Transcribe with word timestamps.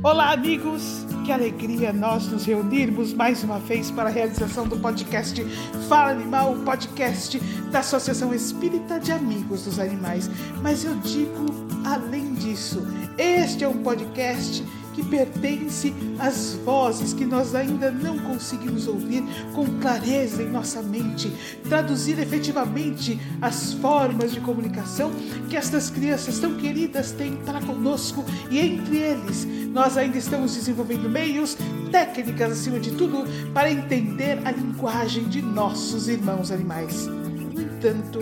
Olá, 0.00 0.32
amigos! 0.32 1.04
Que 1.26 1.32
alegria 1.32 1.92
nós 1.92 2.28
nos 2.28 2.44
reunirmos 2.44 3.12
mais 3.12 3.42
uma 3.42 3.58
vez 3.58 3.90
para 3.90 4.08
a 4.08 4.12
realização 4.12 4.66
do 4.66 4.78
podcast 4.78 5.44
Fala 5.88 6.12
Animal, 6.12 6.52
o 6.52 6.64
podcast 6.64 7.40
da 7.72 7.80
Associação 7.80 8.32
Espírita 8.32 9.00
de 9.00 9.10
Amigos 9.10 9.64
dos 9.64 9.80
Animais. 9.80 10.30
Mas 10.62 10.84
eu 10.84 10.94
digo 11.00 11.46
além 11.84 12.32
disso, 12.34 12.86
este 13.18 13.64
é 13.64 13.68
um 13.68 13.82
podcast 13.82 14.64
que 14.98 15.04
pertence 15.04 15.94
às 16.18 16.54
vozes 16.64 17.12
que 17.12 17.24
nós 17.24 17.54
ainda 17.54 17.88
não 17.88 18.18
conseguimos 18.18 18.88
ouvir 18.88 19.22
com 19.54 19.64
clareza 19.78 20.42
em 20.42 20.50
nossa 20.50 20.82
mente, 20.82 21.32
traduzir 21.68 22.18
efetivamente 22.18 23.16
as 23.40 23.74
formas 23.74 24.32
de 24.32 24.40
comunicação 24.40 25.12
que 25.48 25.56
estas 25.56 25.88
crianças 25.88 26.40
tão 26.40 26.56
queridas 26.56 27.12
têm 27.12 27.36
para 27.36 27.60
conosco 27.60 28.24
e 28.50 28.58
entre 28.58 28.96
eles 28.96 29.46
nós 29.72 29.96
ainda 29.96 30.18
estamos 30.18 30.54
desenvolvendo 30.54 31.08
meios, 31.08 31.56
técnicas 31.92 32.52
acima 32.52 32.80
de 32.80 32.90
tudo, 32.90 33.24
para 33.52 33.70
entender 33.70 34.40
a 34.44 34.50
linguagem 34.50 35.28
de 35.28 35.40
nossos 35.40 36.08
irmãos 36.08 36.50
animais. 36.50 37.06
No 37.06 37.62
entanto, 37.62 38.18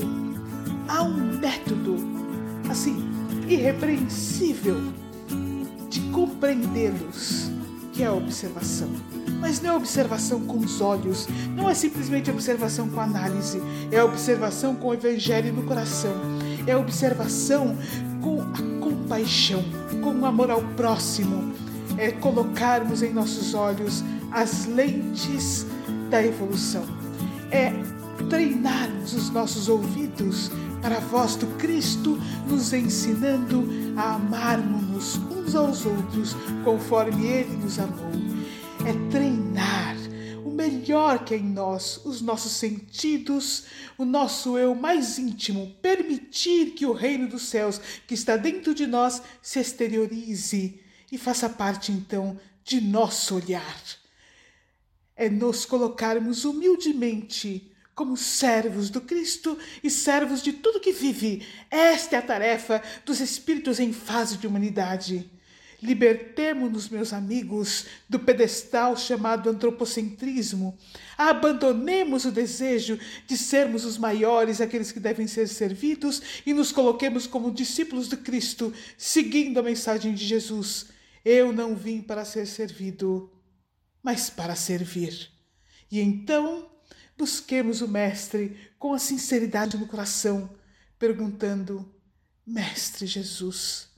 há 0.89 1.03
um 1.03 1.39
método, 1.39 1.97
assim, 2.69 3.03
irrepreensível 3.49 5.06
compreendê-los, 6.01 7.51
que 7.93 8.03
é 8.03 8.07
a 8.07 8.13
observação. 8.13 8.91
Mas 9.41 9.61
não 9.61 9.71
é 9.71 9.77
observação 9.77 10.41
com 10.41 10.59
os 10.59 10.81
olhos, 10.81 11.29
não 11.55 11.69
é 11.69 11.75
simplesmente 11.75 12.31
observação 12.31 12.89
com 12.89 13.01
análise, 13.01 13.61
é 13.91 14.03
observação 14.03 14.75
com 14.75 14.89
o 14.89 14.95
evangelho 14.95 15.53
no 15.53 15.63
coração, 15.63 16.15
é 16.67 16.77
observação 16.77 17.77
com 18.21 18.43
a 18.43 18.81
compaixão, 18.83 19.65
com 20.03 20.21
o 20.21 20.27
amor 20.27 20.51
ao 20.51 20.63
próximo, 20.75 21.53
é 21.97 22.11
colocarmos 22.11 23.03
em 23.03 23.13
nossos 23.13 23.55
olhos 23.55 24.03
as 24.33 24.67
lentes 24.67 25.67
da 26.11 26.23
evolução, 26.25 26.85
é 27.51 27.73
treinarmos 28.29 29.15
os 29.15 29.31
nossos 29.31 29.69
ouvidos 29.69 30.51
para 30.83 30.97
a 30.97 31.01
voz 31.01 31.37
do 31.37 31.47
Cristo 31.59 32.19
nos 32.49 32.73
ensinando 32.73 33.67
a 33.97 34.15
amarmos 34.15 35.19
uns 35.47 35.55
aos 35.55 35.87
outros 35.87 36.35
conforme 36.65 37.25
Ele 37.25 37.57
nos 37.59 37.79
amou. 37.79 38.11
É 38.85 39.11
treinar 39.11 39.97
o 40.45 40.51
melhor 40.51 41.25
que 41.25 41.35
é 41.35 41.37
em 41.37 41.45
nós, 41.45 42.01
os 42.05 42.21
nossos 42.21 42.53
sentidos, 42.53 43.65
o 43.97 44.05
nosso 44.05 44.59
eu 44.59 44.75
mais 44.75 45.19
íntimo, 45.19 45.73
permitir 45.81 46.73
que 46.73 46.85
o 46.85 46.93
reino 46.93 47.29
dos 47.29 47.43
céus 47.43 47.81
que 48.07 48.15
está 48.15 48.37
dentro 48.37 48.75
de 48.75 48.87
nós 48.87 49.23
se 49.41 49.61
exteriorize 49.61 50.81
e 51.13 51.17
faça 51.17 51.49
parte 51.49 51.93
então 51.93 52.39
de 52.65 52.81
nosso 52.81 53.37
olhar. 53.37 53.81
É 55.15 55.31
nos 55.31 55.65
colocarmos 55.65 56.45
humildemente 56.45 57.73
como 57.95 58.17
servos 58.17 58.91
do 58.91 59.01
Cristo 59.01 59.57
e 59.83 59.89
servos 59.89 60.43
de 60.43 60.53
tudo 60.53 60.81
que 60.81 60.93
vive. 60.93 61.47
Esta 61.71 62.17
é 62.17 62.19
a 62.19 62.23
tarefa 62.23 62.83
dos 63.05 63.21
espíritos 63.21 63.81
em 63.81 63.93
fase 63.93 64.37
de 64.37 64.47
humanidade. 64.47 65.31
Libertemo-nos, 65.83 66.89
meus 66.89 67.13
amigos, 67.13 67.87
do 68.09 68.19
pedestal 68.19 68.97
chamado 68.97 69.51
antropocentrismo. 69.51 70.77
Abandonemos 71.19 72.25
o 72.25 72.33
desejo 72.33 72.99
de 73.27 73.37
sermos 73.37 73.85
os 73.85 73.99
maiores, 73.99 74.61
aqueles 74.61 74.91
que 74.91 75.01
devem 75.01 75.27
ser 75.27 75.47
servidos, 75.49 76.23
e 76.47 76.55
nos 76.55 76.73
coloquemos 76.73 77.27
como 77.27 77.53
discípulos 77.53 78.09
de 78.09 78.17
Cristo, 78.17 78.73
seguindo 78.97 79.59
a 79.59 79.63
mensagem 79.63 80.15
de 80.15 80.25
Jesus. 80.25 80.87
Eu 81.25 81.53
não 81.53 81.75
vim 81.75 82.01
para 82.01 82.25
ser 82.25 82.47
servido, 82.47 83.31
mas 84.03 84.31
para 84.31 84.55
servir. 84.55 85.31
E 85.91 86.01
então 86.01 86.71
busquemos 87.19 87.81
o 87.81 87.89
Mestre 87.89 88.57
com 88.79 88.95
a 88.95 88.99
sinceridade 88.99 89.77
no 89.77 89.87
coração, 89.87 90.49
perguntando: 90.99 91.93
Mestre 92.47 93.07
Jesus, 93.07 93.89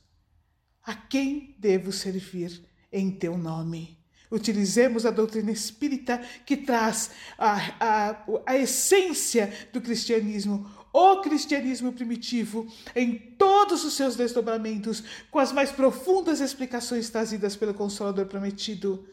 a 0.88 0.94
quem 0.94 1.54
devo 1.58 1.92
servir 1.92 2.64
em 2.90 3.10
teu 3.10 3.36
nome? 3.36 3.98
Utilizemos 4.30 5.04
a 5.04 5.10
doutrina 5.10 5.50
espírita 5.50 6.18
que 6.46 6.56
traz 6.56 7.10
a, 7.36 7.56
a, 7.78 8.24
a 8.46 8.56
essência 8.56 9.52
do 9.70 9.82
cristianismo, 9.82 10.66
o 10.90 11.20
cristianismo 11.20 11.92
primitivo, 11.92 12.66
em 12.96 13.18
todos 13.36 13.84
os 13.84 13.92
seus 13.92 14.16
desdobramentos, 14.16 15.04
com 15.30 15.38
as 15.38 15.52
mais 15.52 15.70
profundas 15.70 16.40
explicações 16.40 17.10
trazidas 17.10 17.54
pelo 17.54 17.74
Consolador 17.74 18.24
prometido 18.24 19.06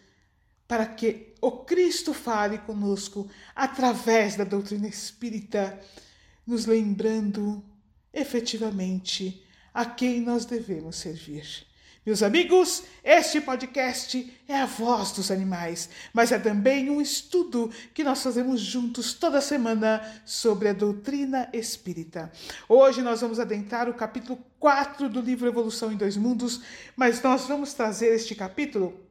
para 0.69 0.85
que 0.85 1.33
o 1.41 1.51
Cristo 1.51 2.13
fale 2.13 2.57
conosco 2.59 3.29
através 3.53 4.37
da 4.37 4.45
doutrina 4.45 4.87
espírita, 4.87 5.77
nos 6.47 6.65
lembrando 6.65 7.61
efetivamente 8.13 9.44
a 9.75 9.83
quem 9.83 10.21
nós 10.21 10.45
devemos 10.45 10.95
servir. 10.95 11.67
Meus 12.05 12.23
amigos, 12.23 12.83
este 13.03 13.41
podcast 13.41 14.31
é 14.47 14.61
a 14.61 14.65
voz 14.65 15.11
dos 15.11 15.31
animais, 15.31 15.89
mas 16.13 16.31
é 16.31 16.39
também 16.39 16.89
um 16.89 17.01
estudo 17.01 17.69
que 17.93 18.03
nós 18.03 18.23
fazemos 18.23 18.61
juntos 18.61 19.13
toda 19.13 19.41
semana 19.41 20.01
sobre 20.23 20.69
a 20.69 20.73
doutrina 20.73 21.49
espírita. 21.51 22.31
Hoje 22.69 23.01
nós 23.01 23.19
vamos 23.19 23.39
adentrar 23.39 23.89
o 23.89 23.93
capítulo 23.93 24.39
4 24.59 25.09
do 25.09 25.19
livro 25.19 25.47
Evolução 25.47 25.91
em 25.91 25.97
Dois 25.97 26.15
Mundos, 26.15 26.61
mas 26.95 27.21
nós 27.21 27.47
vamos 27.47 27.73
trazer 27.73 28.13
este 28.13 28.33
capítulo 28.33 29.04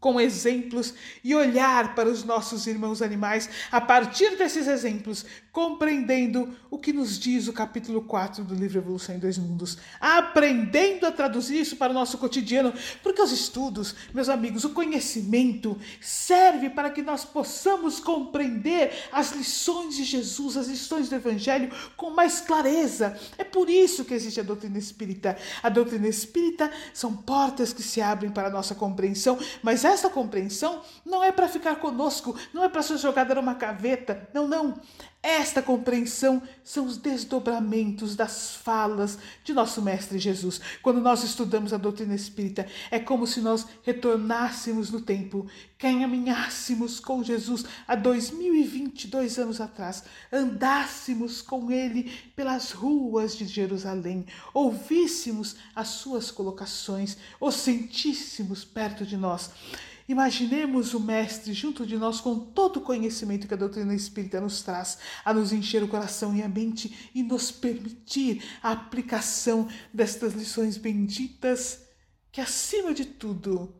com 0.00 0.18
exemplos 0.18 0.94
e 1.22 1.34
olhar 1.34 1.94
para 1.94 2.08
os 2.08 2.24
nossos 2.24 2.66
irmãos 2.66 3.02
animais 3.02 3.50
a 3.70 3.80
partir 3.80 4.36
desses 4.36 4.66
exemplos, 4.66 5.26
compreendendo 5.52 6.48
o 6.70 6.78
que 6.78 6.92
nos 6.92 7.18
diz 7.18 7.48
o 7.48 7.52
capítulo 7.52 8.02
4 8.02 8.44
do 8.44 8.54
livro 8.54 8.78
Evolução 8.78 9.14
em 9.14 9.18
Dois 9.18 9.36
Mundos, 9.36 9.76
aprendendo 10.00 11.06
a 11.06 11.12
traduzir 11.12 11.60
isso 11.60 11.76
para 11.76 11.90
o 11.90 11.94
nosso 11.94 12.16
cotidiano, 12.16 12.72
porque 13.02 13.20
os 13.20 13.32
estudos, 13.32 13.94
meus 14.14 14.28
amigos, 14.28 14.64
o 14.64 14.70
conhecimento 14.70 15.76
serve 16.00 16.70
para 16.70 16.88
que 16.88 17.02
nós 17.02 17.24
possamos 17.24 18.00
compreender 18.00 18.92
as 19.12 19.32
lições 19.32 19.96
de 19.96 20.04
Jesus, 20.04 20.56
as 20.56 20.68
lições 20.68 21.08
do 21.08 21.16
Evangelho 21.16 21.70
com 21.96 22.10
mais 22.10 22.40
clareza. 22.40 23.18
É 23.36 23.44
por 23.44 23.68
isso 23.68 24.04
que 24.04 24.14
existe 24.14 24.40
a 24.40 24.44
doutrina 24.44 24.78
espírita. 24.78 25.36
A 25.62 25.68
doutrina 25.68 26.08
espírita 26.08 26.70
são 26.94 27.14
portas 27.14 27.72
que 27.72 27.82
se 27.82 28.00
abrem 28.00 28.30
para 28.30 28.48
a 28.48 28.52
nossa 28.52 28.74
compreensão, 28.74 29.38
mas 29.62 29.84
essa 29.90 30.10
compreensão 30.10 30.82
não 31.04 31.22
é 31.22 31.32
para 31.32 31.48
ficar 31.48 31.76
conosco, 31.76 32.38
não 32.52 32.64
é 32.64 32.68
para 32.68 32.82
ser 32.82 32.98
jogada 32.98 33.34
numa 33.34 33.54
gaveta. 33.54 34.28
Não, 34.32 34.46
não. 34.46 34.74
Esta 35.22 35.60
compreensão 35.60 36.42
são 36.64 36.86
os 36.86 36.96
desdobramentos 36.96 38.16
das 38.16 38.54
falas 38.54 39.18
de 39.44 39.52
nosso 39.52 39.82
Mestre 39.82 40.18
Jesus. 40.18 40.58
Quando 40.82 40.98
nós 40.98 41.22
estudamos 41.22 41.74
a 41.74 41.76
doutrina 41.76 42.14
espírita, 42.14 42.66
é 42.90 42.98
como 42.98 43.26
se 43.26 43.42
nós 43.42 43.66
retornássemos 43.82 44.90
no 44.90 45.02
tempo, 45.02 45.46
caminhássemos 45.78 46.98
com 47.00 47.22
Jesus 47.22 47.66
há 47.86 47.94
2022 47.94 49.38
anos 49.38 49.60
atrás, 49.60 50.04
andássemos 50.32 51.42
com 51.42 51.70
Ele 51.70 52.10
pelas 52.34 52.70
ruas 52.70 53.36
de 53.36 53.44
Jerusalém, 53.44 54.24
ouvíssemos 54.54 55.56
as 55.76 55.88
suas 55.88 56.30
colocações, 56.30 57.18
o 57.38 57.50
sentíssemos 57.50 58.64
perto 58.64 59.04
de 59.04 59.18
nós. 59.18 59.50
Imaginemos 60.10 60.92
o 60.92 60.98
Mestre 60.98 61.52
junto 61.52 61.86
de 61.86 61.96
nós 61.96 62.20
com 62.20 62.36
todo 62.36 62.78
o 62.78 62.80
conhecimento 62.80 63.46
que 63.46 63.54
a 63.54 63.56
doutrina 63.56 63.94
espírita 63.94 64.40
nos 64.40 64.60
traz, 64.60 64.98
a 65.24 65.32
nos 65.32 65.52
encher 65.52 65.84
o 65.84 65.88
coração 65.88 66.34
e 66.34 66.42
a 66.42 66.48
mente 66.48 67.08
e 67.14 67.22
nos 67.22 67.52
permitir 67.52 68.42
a 68.60 68.72
aplicação 68.72 69.68
destas 69.94 70.32
lições 70.32 70.76
benditas 70.76 71.84
que, 72.32 72.40
acima 72.40 72.92
de 72.92 73.04
tudo, 73.04 73.72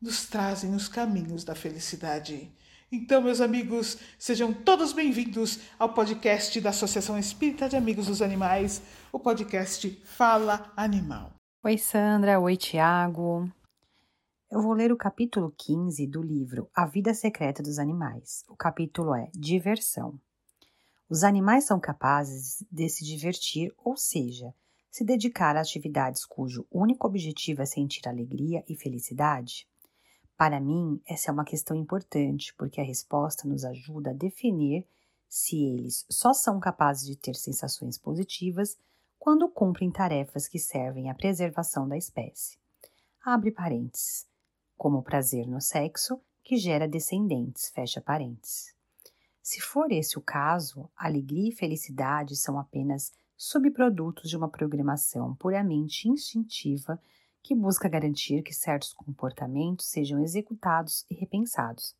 nos 0.00 0.24
trazem 0.24 0.74
os 0.74 0.88
caminhos 0.88 1.44
da 1.44 1.54
felicidade. 1.54 2.50
Então, 2.90 3.20
meus 3.20 3.42
amigos, 3.42 3.98
sejam 4.18 4.54
todos 4.54 4.94
bem-vindos 4.94 5.58
ao 5.78 5.92
podcast 5.92 6.58
da 6.62 6.70
Associação 6.70 7.18
Espírita 7.18 7.68
de 7.68 7.76
Amigos 7.76 8.06
dos 8.06 8.22
Animais, 8.22 8.80
o 9.12 9.18
podcast 9.18 10.00
Fala 10.02 10.72
Animal. 10.74 11.34
Oi, 11.62 11.76
Sandra. 11.76 12.40
Oi, 12.40 12.56
Tiago. 12.56 13.52
Eu 14.52 14.60
vou 14.60 14.74
ler 14.74 14.92
o 14.92 14.98
capítulo 14.98 15.50
15 15.56 16.06
do 16.06 16.20
livro 16.20 16.68
A 16.74 16.84
Vida 16.84 17.14
Secreta 17.14 17.62
dos 17.62 17.78
Animais. 17.78 18.44
O 18.46 18.54
capítulo 18.54 19.14
é 19.14 19.30
Diversão. 19.32 20.20
Os 21.08 21.24
animais 21.24 21.64
são 21.64 21.80
capazes 21.80 22.62
de 22.70 22.86
se 22.90 23.02
divertir, 23.02 23.74
ou 23.82 23.96
seja, 23.96 24.54
se 24.90 25.04
dedicar 25.04 25.56
a 25.56 25.62
atividades 25.62 26.26
cujo 26.26 26.66
único 26.70 27.06
objetivo 27.06 27.62
é 27.62 27.64
sentir 27.64 28.06
alegria 28.06 28.62
e 28.68 28.76
felicidade? 28.76 29.66
Para 30.36 30.60
mim, 30.60 31.00
essa 31.08 31.30
é 31.30 31.32
uma 31.32 31.46
questão 31.46 31.74
importante, 31.74 32.54
porque 32.58 32.78
a 32.78 32.84
resposta 32.84 33.48
nos 33.48 33.64
ajuda 33.64 34.10
a 34.10 34.14
definir 34.14 34.86
se 35.30 35.64
eles 35.64 36.04
só 36.10 36.34
são 36.34 36.60
capazes 36.60 37.06
de 37.06 37.16
ter 37.16 37.36
sensações 37.36 37.96
positivas 37.96 38.76
quando 39.18 39.48
cumprem 39.48 39.90
tarefas 39.90 40.46
que 40.46 40.58
servem 40.58 41.08
à 41.08 41.14
preservação 41.14 41.88
da 41.88 41.96
espécie. 41.96 42.58
abre 43.24 43.50
parênteses, 43.50 44.30
como 44.82 44.98
o 44.98 45.02
prazer 45.04 45.46
no 45.46 45.60
sexo 45.60 46.20
que 46.42 46.56
gera 46.56 46.88
descendentes, 46.88 47.68
fecha 47.68 48.00
parênteses. 48.00 48.74
Se 49.40 49.60
for 49.60 49.92
esse 49.92 50.18
o 50.18 50.20
caso, 50.20 50.90
alegria 50.96 51.50
e 51.50 51.54
felicidade 51.54 52.34
são 52.34 52.58
apenas 52.58 53.12
subprodutos 53.36 54.28
de 54.28 54.36
uma 54.36 54.48
programação 54.48 55.36
puramente 55.36 56.08
instintiva 56.08 57.00
que 57.40 57.54
busca 57.54 57.88
garantir 57.88 58.42
que 58.42 58.52
certos 58.52 58.92
comportamentos 58.92 59.86
sejam 59.86 60.20
executados 60.20 61.06
e 61.08 61.14
repensados. 61.14 61.94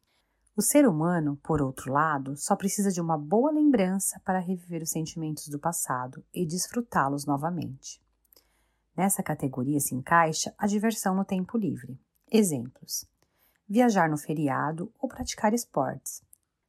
O 0.56 0.61
ser 0.61 0.84
humano, 0.84 1.38
por 1.40 1.62
outro 1.62 1.93
lado, 1.93 2.37
só 2.37 2.56
precisa 2.56 2.90
de 2.90 3.00
uma 3.00 3.17
boa 3.17 3.52
lembrança 3.52 4.20
para 4.25 4.40
reviver 4.40 4.82
os 4.82 4.90
sentimentos 4.90 5.46
do 5.46 5.61
passado 5.61 6.25
e 6.34 6.44
desfrutá-los 6.44 7.26
novamente. 7.26 8.02
Nessa 8.96 9.23
categoria 9.23 9.79
se 9.79 9.94
encaixa 9.94 10.52
a 10.58 10.67
diversão 10.67 11.14
no 11.14 11.25
tempo 11.25 11.56
livre. 11.56 11.96
Exemplos: 12.34 13.05
viajar 13.69 14.08
no 14.08 14.17
feriado 14.17 14.90
ou 14.99 15.06
praticar 15.06 15.52
esportes. 15.52 16.23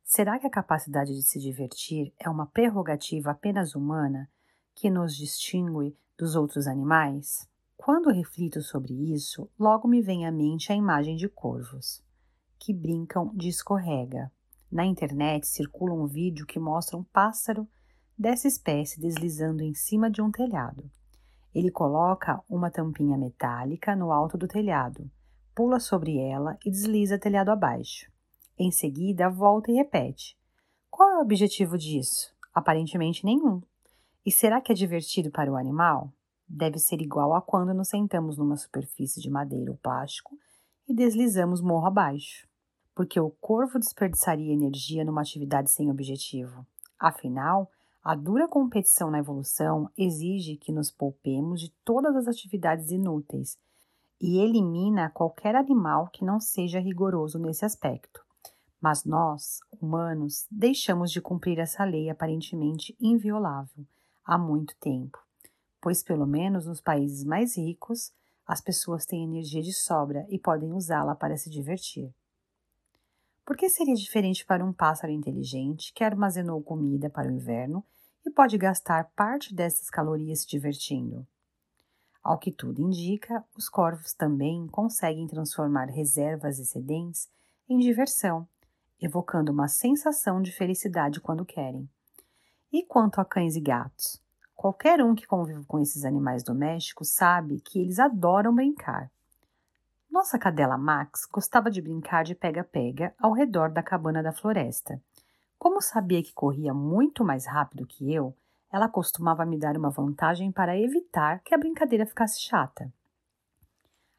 Será 0.04 0.38
que 0.38 0.46
a 0.46 0.50
capacidade 0.50 1.16
de 1.16 1.24
se 1.24 1.40
divertir 1.40 2.14
é 2.20 2.30
uma 2.30 2.46
prerrogativa 2.46 3.32
apenas 3.32 3.74
humana 3.74 4.30
que 4.76 4.90
nos 4.90 5.16
distingue 5.16 5.98
dos 6.18 6.36
outros 6.36 6.68
animais? 6.68 7.48
Quando 7.78 8.12
reflito 8.12 8.62
sobre 8.62 8.94
isso, 9.14 9.50
logo 9.58 9.88
me 9.88 10.02
vem 10.02 10.28
à 10.28 10.32
mente 10.34 10.70
a 10.70 10.76
imagem 10.76 11.16
de 11.16 11.30
corvos 11.30 12.04
que 12.60 12.74
brincam 12.74 13.34
de 13.34 13.48
escorrega. 13.48 14.30
Na 14.70 14.86
internet 14.86 15.48
circula 15.48 15.94
um 15.94 16.08
vídeo 16.08 16.46
que 16.46 16.60
mostra 16.60 16.98
um 16.98 17.06
pássaro 17.06 17.66
dessa 18.20 18.50
espécie 18.50 19.00
deslizando 19.00 19.64
em 19.64 19.74
cima 19.74 20.12
de 20.12 20.22
um 20.22 20.30
telhado. 20.30 20.92
Ele 21.56 21.72
coloca 21.72 22.44
uma 22.50 22.70
tampinha 22.70 23.18
metálica 23.18 23.96
no 23.96 24.12
alto 24.12 24.38
do 24.38 24.46
telhado, 24.46 25.10
pula 25.56 25.80
sobre 25.80 26.18
ela 26.18 26.58
e 26.66 26.72
desliza 26.72 27.20
telhado 27.20 27.50
abaixo. 27.50 28.12
Em 28.58 28.72
seguida, 28.72 29.30
volta 29.30 29.72
e 29.72 29.76
repete. 29.76 30.38
Qual 30.90 31.10
é 31.10 31.18
o 31.18 31.22
objetivo 31.22 31.78
disso? 31.78 32.34
Aparentemente 32.54 33.26
nenhum. 33.26 33.62
E 34.26 34.32
será 34.32 34.62
que 34.62 34.72
é 34.72 34.76
divertido 34.76 35.32
para 35.32 35.52
o 35.52 35.56
animal? 35.56 36.12
Deve 36.48 36.78
ser 36.78 37.02
igual 37.02 37.34
a 37.34 37.42
quando 37.42 37.74
nos 37.74 37.90
sentamos 37.90 38.38
numa 38.38 38.56
superfície 38.56 39.22
de 39.22 39.30
madeira 39.30 39.72
ou 39.72 39.78
plástico 39.78 40.38
e 40.88 40.94
deslizamos 40.94 41.62
morro 41.62 41.88
abaixo. 41.88 42.48
Porque 42.96 43.20
o 43.20 43.32
corvo 43.42 43.80
desperdiçaria 43.80 44.54
energia 44.54 45.04
numa 45.04 45.22
atividade 45.22 45.72
sem 45.72 45.90
objetivo. 45.90 46.66
Afinal, 47.00 47.72
a 48.04 48.16
dura 48.16 48.48
competição 48.48 49.10
na 49.10 49.20
evolução 49.20 49.90
exige 49.98 50.58
que 50.58 50.72
nos 50.72 50.92
poupemos 50.92 51.60
de 51.60 51.72
todas 51.84 52.16
as 52.16 52.28
atividades 52.28 52.92
inúteis 52.92 53.58
e 54.26 54.40
elimina 54.40 55.10
qualquer 55.10 55.54
animal 55.54 56.08
que 56.08 56.24
não 56.24 56.40
seja 56.40 56.80
rigoroso 56.80 57.38
nesse 57.38 57.66
aspecto. 57.66 58.24
Mas 58.80 59.04
nós, 59.04 59.60
humanos, 59.82 60.48
deixamos 60.50 61.12
de 61.12 61.20
cumprir 61.20 61.60
essa 61.60 61.84
lei 61.84 62.10
aparentemente 62.10 62.96
inviolável 63.02 63.86
há 64.24 64.38
muito 64.38 64.78
tempo, 64.78 65.20
pois, 65.82 66.02
pelo 66.02 66.26
menos 66.26 66.66
nos 66.66 66.80
países 66.80 67.26
mais 67.26 67.58
ricos, 67.58 68.14
as 68.48 68.62
pessoas 68.62 69.06
têm 69.06 69.26
energia 69.26 69.62
de 69.62 69.74
sobra 69.74 70.26
e 70.30 70.40
podem 70.40 70.72
usá-la 70.72 71.16
para 71.16 71.36
se 71.36 71.50
divertir. 71.50 72.10
Por 73.46 73.58
que 73.58 73.68
seria 73.68 73.94
diferente 73.94 74.46
para 74.46 74.64
um 74.64 74.72
pássaro 74.72 75.12
inteligente 75.12 75.92
que 75.94 76.02
armazenou 76.02 76.64
comida 76.64 77.10
para 77.10 77.28
o 77.28 77.32
inverno 77.32 77.84
e 78.26 78.32
pode 78.32 78.58
gastar 78.58 79.12
parte 79.18 79.54
dessas 79.54 79.90
calorias 79.90 80.44
se 80.44 80.48
divertindo. 80.48 81.28
Ao 82.24 82.38
que 82.38 82.52
tudo 82.52 82.82
indica, 82.82 83.44
os 83.56 83.68
corvos 83.68 84.14
também 84.14 84.66
conseguem 84.68 85.28
transformar 85.28 85.86
reservas 85.86 86.58
excedentes 86.58 87.30
em 87.68 87.80
diversão, 87.80 88.48
evocando 89.02 89.52
uma 89.52 89.68
sensação 89.68 90.42
de 90.42 90.52
felicidade 90.52 91.20
quando 91.20 91.46
querem. 91.46 91.90
E 92.72 92.86
quanto 92.86 93.20
a 93.20 93.26
cães 93.26 93.56
e 93.56 93.60
gatos? 93.60 94.22
Qualquer 94.56 95.04
um 95.04 95.14
que 95.14 95.28
convive 95.28 95.66
com 95.66 95.80
esses 95.80 96.06
animais 96.06 96.44
domésticos 96.44 97.10
sabe 97.10 97.60
que 97.60 97.80
eles 97.80 98.00
adoram 98.00 98.56
brincar. 98.56 99.12
Nossa 100.10 100.40
cadela 100.40 100.78
Max 100.78 101.28
gostava 101.30 101.70
de 101.70 101.82
brincar 101.82 102.24
de 102.24 102.36
pega-pega 102.36 103.14
ao 103.20 103.34
redor 103.34 103.72
da 103.72 103.84
cabana 103.84 104.24
da 104.24 104.32
floresta 104.32 105.02
como 105.64 105.80
sabia 105.80 106.22
que 106.22 106.34
corria 106.34 106.74
muito 106.74 107.24
mais 107.24 107.46
rápido 107.46 107.88
que 107.88 108.14
eu, 108.14 108.36
ela 108.74 108.90
costumava 108.90 109.46
me 109.46 109.56
dar 109.56 109.78
uma 109.78 109.92
vantagem 109.92 110.52
para 110.52 110.76
evitar 110.76 111.44
que 111.44 111.54
a 111.54 111.58
brincadeira 111.60 112.08
ficasse 112.08 112.42
chata. 112.42 112.92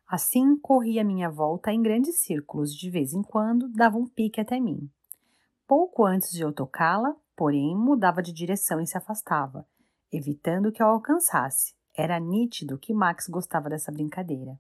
Assim, 0.07 0.57
corria 0.57 1.03
à 1.03 1.05
minha 1.05 1.29
volta 1.29 1.73
em 1.73 1.83
grandes 1.83 2.23
círculos 2.23 2.73
de 2.73 2.89
vez 2.89 3.13
em 3.13 3.21
quando 3.21 3.69
dava 3.69 3.99
um 3.99 4.07
pique 4.07 4.41
até 4.41 4.61
mim. 4.61 4.89
Pouco 5.67 6.07
antes 6.07 6.31
de 6.31 6.43
eu 6.43 6.53
tocá-la, 6.53 7.17
porém, 7.35 7.77
mudava 7.77 8.23
de 8.23 8.33
direção 8.33 8.81
e 8.81 8.87
se 8.87 8.97
afastava, 8.97 9.67
evitando 10.13 10.71
que 10.71 10.81
eu 10.81 10.87
alcançasse. 10.87 11.75
Era 11.93 12.21
nítido 12.21 12.79
que 12.79 12.95
Max 12.95 13.27
gostava 13.27 13.69
dessa 13.69 13.91
brincadeira. 13.91 14.57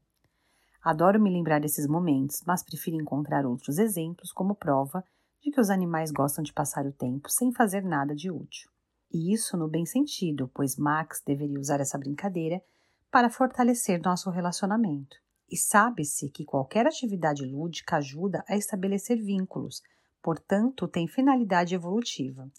Adoro 0.82 1.22
me 1.22 1.30
lembrar 1.30 1.60
desses 1.60 1.86
momentos, 1.86 2.42
mas 2.44 2.64
prefiro 2.64 2.96
encontrar 2.96 3.46
outros 3.46 3.78
exemplos 3.78 4.32
como 4.32 4.56
prova 4.56 5.04
de 5.40 5.52
que 5.52 5.60
os 5.60 5.70
animais 5.70 6.10
gostam 6.10 6.42
de 6.42 6.52
passar 6.52 6.84
o 6.84 6.92
tempo 6.92 7.30
sem 7.30 7.52
fazer 7.52 7.84
nada 7.84 8.12
de 8.12 8.28
útil. 8.28 8.73
E 9.12 9.32
isso 9.32 9.56
no 9.56 9.68
bem 9.68 9.86
sentido, 9.86 10.50
pois 10.52 10.76
Max 10.76 11.22
deveria 11.24 11.58
usar 11.58 11.80
essa 11.80 11.98
brincadeira 11.98 12.62
para 13.10 13.30
fortalecer 13.30 14.00
nosso 14.02 14.30
relacionamento. 14.30 15.16
E 15.50 15.56
sabe-se 15.56 16.30
que 16.30 16.44
qualquer 16.44 16.86
atividade 16.86 17.44
lúdica 17.44 17.96
ajuda 17.96 18.44
a 18.48 18.56
estabelecer 18.56 19.22
vínculos, 19.22 19.82
portanto, 20.22 20.88
tem 20.88 21.06
finalidade 21.06 21.74
evolutiva. 21.74 22.50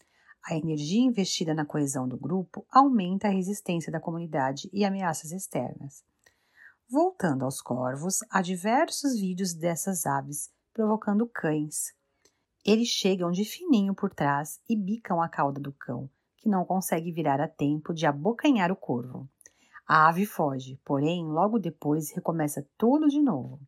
A 0.45 0.55
energia 0.55 1.01
investida 1.01 1.53
na 1.53 1.65
coesão 1.65 2.07
do 2.07 2.17
grupo 2.17 2.65
aumenta 2.71 3.27
a 3.27 3.31
resistência 3.31 3.91
da 3.91 3.99
comunidade 3.99 4.69
e 4.71 4.85
ameaças 4.85 5.31
externas. 5.31 6.03
Voltando 6.89 7.43
aos 7.43 7.59
corvos, 7.61 8.19
há 8.29 8.41
diversos 8.41 9.19
vídeos 9.19 9.53
dessas 9.53 10.05
aves 10.05 10.51
provocando 10.71 11.25
cães, 11.25 11.95
eles 12.65 12.87
chegam 12.87 13.29
de 13.29 13.45
fininho 13.45 13.93
por 13.93 14.11
trás 14.11 14.59
e 14.67 14.75
bicam 14.75 15.21
a 15.21 15.29
cauda 15.29 15.61
do 15.61 15.71
cão, 15.71 16.09
que 16.45 16.49
não 16.49 16.63
consegue 16.63 17.11
virar 17.11 17.41
a 17.41 17.47
tempo 17.47 17.91
de 17.91 18.05
abocanhar 18.05 18.71
o 18.71 18.75
corvo. 18.75 19.27
A 19.87 20.07
ave 20.07 20.27
foge, 20.27 20.79
porém, 20.85 21.25
logo 21.25 21.57
depois 21.57 22.11
recomeça 22.11 22.63
tudo 22.77 23.07
de 23.07 23.19
novo. 23.19 23.59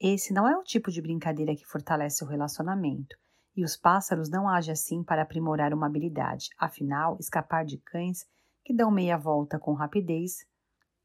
Esse 0.00 0.32
não 0.34 0.48
é 0.48 0.56
o 0.56 0.64
tipo 0.64 0.90
de 0.90 1.00
brincadeira 1.00 1.54
que 1.54 1.64
fortalece 1.64 2.24
o 2.24 2.26
relacionamento, 2.26 3.16
e 3.56 3.62
os 3.62 3.76
pássaros 3.76 4.28
não 4.28 4.48
agem 4.48 4.72
assim 4.72 5.04
para 5.04 5.22
aprimorar 5.22 5.72
uma 5.72 5.86
habilidade, 5.86 6.48
afinal, 6.58 7.16
escapar 7.20 7.64
de 7.64 7.78
cães 7.78 8.26
que 8.64 8.74
dão 8.74 8.90
meia 8.90 9.16
volta 9.16 9.56
com 9.56 9.72
rapidez 9.72 10.44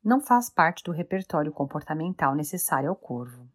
não 0.04 0.20
faz 0.20 0.50
parte 0.50 0.84
do 0.84 0.92
repertório 0.92 1.52
comportamental 1.52 2.34
necessário 2.34 2.90
ao 2.90 2.96
corvo. 2.96 3.48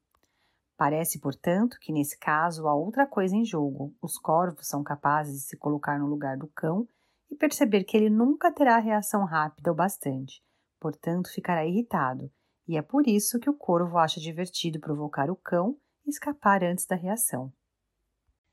Parece, 0.77 1.19
portanto, 1.19 1.79
que 1.81 1.93
nesse 1.93 2.17
caso 2.17 2.69
há 2.69 2.75
outra 2.75 3.09
coisa 3.09 3.35
em 3.35 3.45
jogo. 3.45 3.93
Os 4.01 4.17
corvos 4.19 4.69
são 4.69 4.85
capazes 4.85 5.35
de 5.35 5.49
se 5.49 5.57
colocar 5.57 5.99
no 5.99 6.07
lugar 6.07 6.37
do 6.37 6.47
cão 6.47 6.87
e 7.31 7.37
perceber 7.37 7.85
que 7.85 7.97
ele 7.97 8.11
nunca 8.11 8.53
terá 8.53 8.79
reação 8.79 9.25
rápida 9.25 9.71
o 9.71 9.75
bastante, 9.75 10.43
portanto 10.81 11.31
ficará 11.33 11.65
irritado, 11.65 12.31
e 12.67 12.77
é 12.77 12.83
por 12.83 13.07
isso 13.07 13.39
que 13.39 13.51
o 13.51 13.55
corvo 13.55 13.99
acha 13.99 14.21
divertido 14.21 14.81
provocar 14.81 15.31
o 15.31 15.37
cão 15.37 15.79
e 16.07 16.11
escapar 16.11 16.63
antes 16.63 16.87
da 16.87 16.97
reação. 16.97 17.53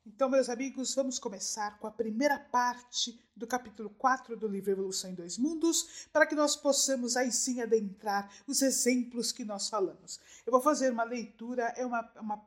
Então, 0.08 0.30
meus 0.30 0.48
amigos, 0.48 0.96
vamos 0.96 1.20
começar 1.20 1.78
com 1.80 1.86
a 1.86 1.92
primeira 1.92 2.40
parte 2.40 3.20
do 3.36 3.46
capítulo 3.46 3.90
4 3.90 4.38
do 4.38 4.48
livro 4.48 4.72
Evolução 4.72 5.10
em 5.12 5.14
Dois 5.14 5.38
Mundos, 5.38 6.08
para 6.14 6.26
que 6.26 6.34
nós 6.34 6.56
possamos 6.56 7.18
aí 7.18 7.30
sim 7.30 7.62
adentrar 7.62 8.32
os 8.48 8.62
exemplos 8.62 9.34
que 9.34 9.44
nós 9.44 9.68
falamos. 9.68 10.20
Eu 10.46 10.52
vou 10.52 10.62
fazer 10.62 10.94
uma 10.94 11.04
leitura, 11.04 11.74
é 11.76 11.86
uma, 11.86 12.10
uma 12.22 12.38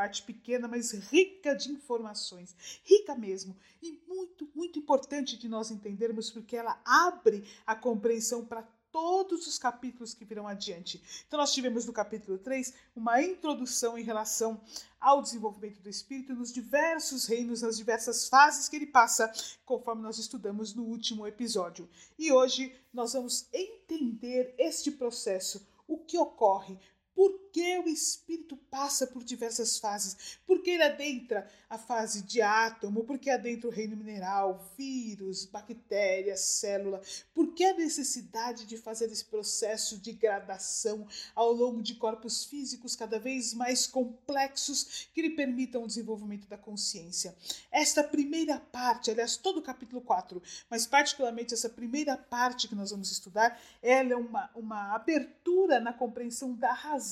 parte 0.00 0.22
pequena, 0.22 0.66
mas 0.66 0.92
rica 0.92 1.54
de 1.54 1.70
informações, 1.70 2.56
rica 2.84 3.14
mesmo, 3.14 3.54
e 3.82 4.00
muito, 4.08 4.48
muito 4.54 4.78
importante 4.78 5.36
de 5.36 5.46
nós 5.46 5.70
entendermos, 5.70 6.30
porque 6.30 6.56
ela 6.56 6.80
abre 6.86 7.44
a 7.66 7.76
compreensão 7.76 8.46
para 8.46 8.62
todos 8.90 9.46
os 9.46 9.58
capítulos 9.58 10.14
que 10.14 10.24
virão 10.24 10.48
adiante. 10.48 11.02
Então, 11.26 11.38
nós 11.38 11.52
tivemos 11.52 11.84
no 11.84 11.92
capítulo 11.92 12.38
3 12.38 12.72
uma 12.96 13.22
introdução 13.22 13.98
em 13.98 14.02
relação 14.02 14.58
ao 14.98 15.20
desenvolvimento 15.20 15.82
do 15.82 15.90
espírito 15.90 16.34
nos 16.34 16.50
diversos 16.50 17.26
reinos, 17.26 17.60
nas 17.60 17.76
diversas 17.76 18.26
fases 18.26 18.70
que 18.70 18.76
ele 18.76 18.86
passa, 18.86 19.30
conforme 19.66 20.00
nós 20.00 20.16
estudamos 20.16 20.74
no 20.74 20.84
último 20.84 21.26
episódio. 21.26 21.86
E 22.18 22.32
hoje 22.32 22.74
nós 22.90 23.12
vamos 23.12 23.50
entender 23.52 24.54
este 24.56 24.90
processo, 24.90 25.68
o 25.86 25.98
que 25.98 26.16
ocorre, 26.16 26.78
por 27.20 27.38
que 27.52 27.78
o 27.80 27.86
espírito 27.86 28.56
passa 28.70 29.06
por 29.06 29.22
diversas 29.22 29.76
fases, 29.76 30.38
por 30.46 30.62
que 30.62 30.70
ele 30.70 30.84
adentra 30.84 31.46
a 31.68 31.76
fase 31.76 32.22
de 32.22 32.40
átomo, 32.40 33.04
por 33.04 33.18
que 33.18 33.28
adentra 33.28 33.68
o 33.68 33.72
reino 33.72 33.94
mineral, 33.94 34.72
vírus, 34.78 35.44
bactéria, 35.44 36.34
célula, 36.34 37.02
por 37.34 37.52
que 37.52 37.62
a 37.64 37.76
necessidade 37.76 38.64
de 38.64 38.78
fazer 38.78 39.12
esse 39.12 39.26
processo 39.26 39.98
de 39.98 40.12
gradação 40.12 41.06
ao 41.34 41.52
longo 41.52 41.82
de 41.82 41.96
corpos 41.96 42.46
físicos 42.46 42.96
cada 42.96 43.18
vez 43.18 43.52
mais 43.52 43.86
complexos 43.86 45.10
que 45.12 45.20
lhe 45.20 45.36
permitam 45.36 45.82
o 45.82 45.86
desenvolvimento 45.86 46.48
da 46.48 46.56
consciência. 46.56 47.36
Esta 47.70 48.02
primeira 48.02 48.58
parte, 48.58 49.10
aliás, 49.10 49.36
todo 49.36 49.58
o 49.58 49.62
capítulo 49.62 50.00
4, 50.00 50.42
mas 50.70 50.86
particularmente 50.86 51.52
essa 51.52 51.68
primeira 51.68 52.16
parte 52.16 52.66
que 52.66 52.74
nós 52.74 52.92
vamos 52.92 53.12
estudar, 53.12 53.60
ela 53.82 54.12
é 54.12 54.16
uma, 54.16 54.50
uma 54.54 54.94
abertura 54.94 55.78
na 55.80 55.92
compreensão 55.92 56.54
da 56.54 56.72
razão 56.72 57.09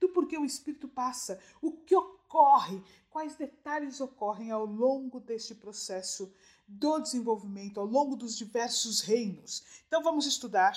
do 0.00 0.08
porquê 0.08 0.38
o 0.38 0.44
espírito 0.44 0.88
passa, 0.88 1.40
o 1.60 1.72
que 1.72 1.94
ocorre, 1.94 2.82
quais 3.10 3.34
detalhes 3.34 4.00
ocorrem 4.00 4.50
ao 4.50 4.64
longo 4.64 5.18
deste 5.18 5.54
processo 5.54 6.32
do 6.66 6.98
desenvolvimento, 6.98 7.80
ao 7.80 7.86
longo 7.86 8.14
dos 8.14 8.36
diversos 8.36 9.00
reinos. 9.00 9.64
Então 9.86 10.02
vamos 10.02 10.26
estudar 10.26 10.76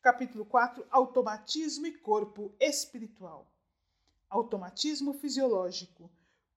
capítulo 0.00 0.44
4, 0.44 0.86
automatismo 0.90 1.86
e 1.86 1.92
corpo 1.92 2.54
espiritual. 2.60 3.46
Automatismo 4.30 5.12
fisiológico. 5.12 6.10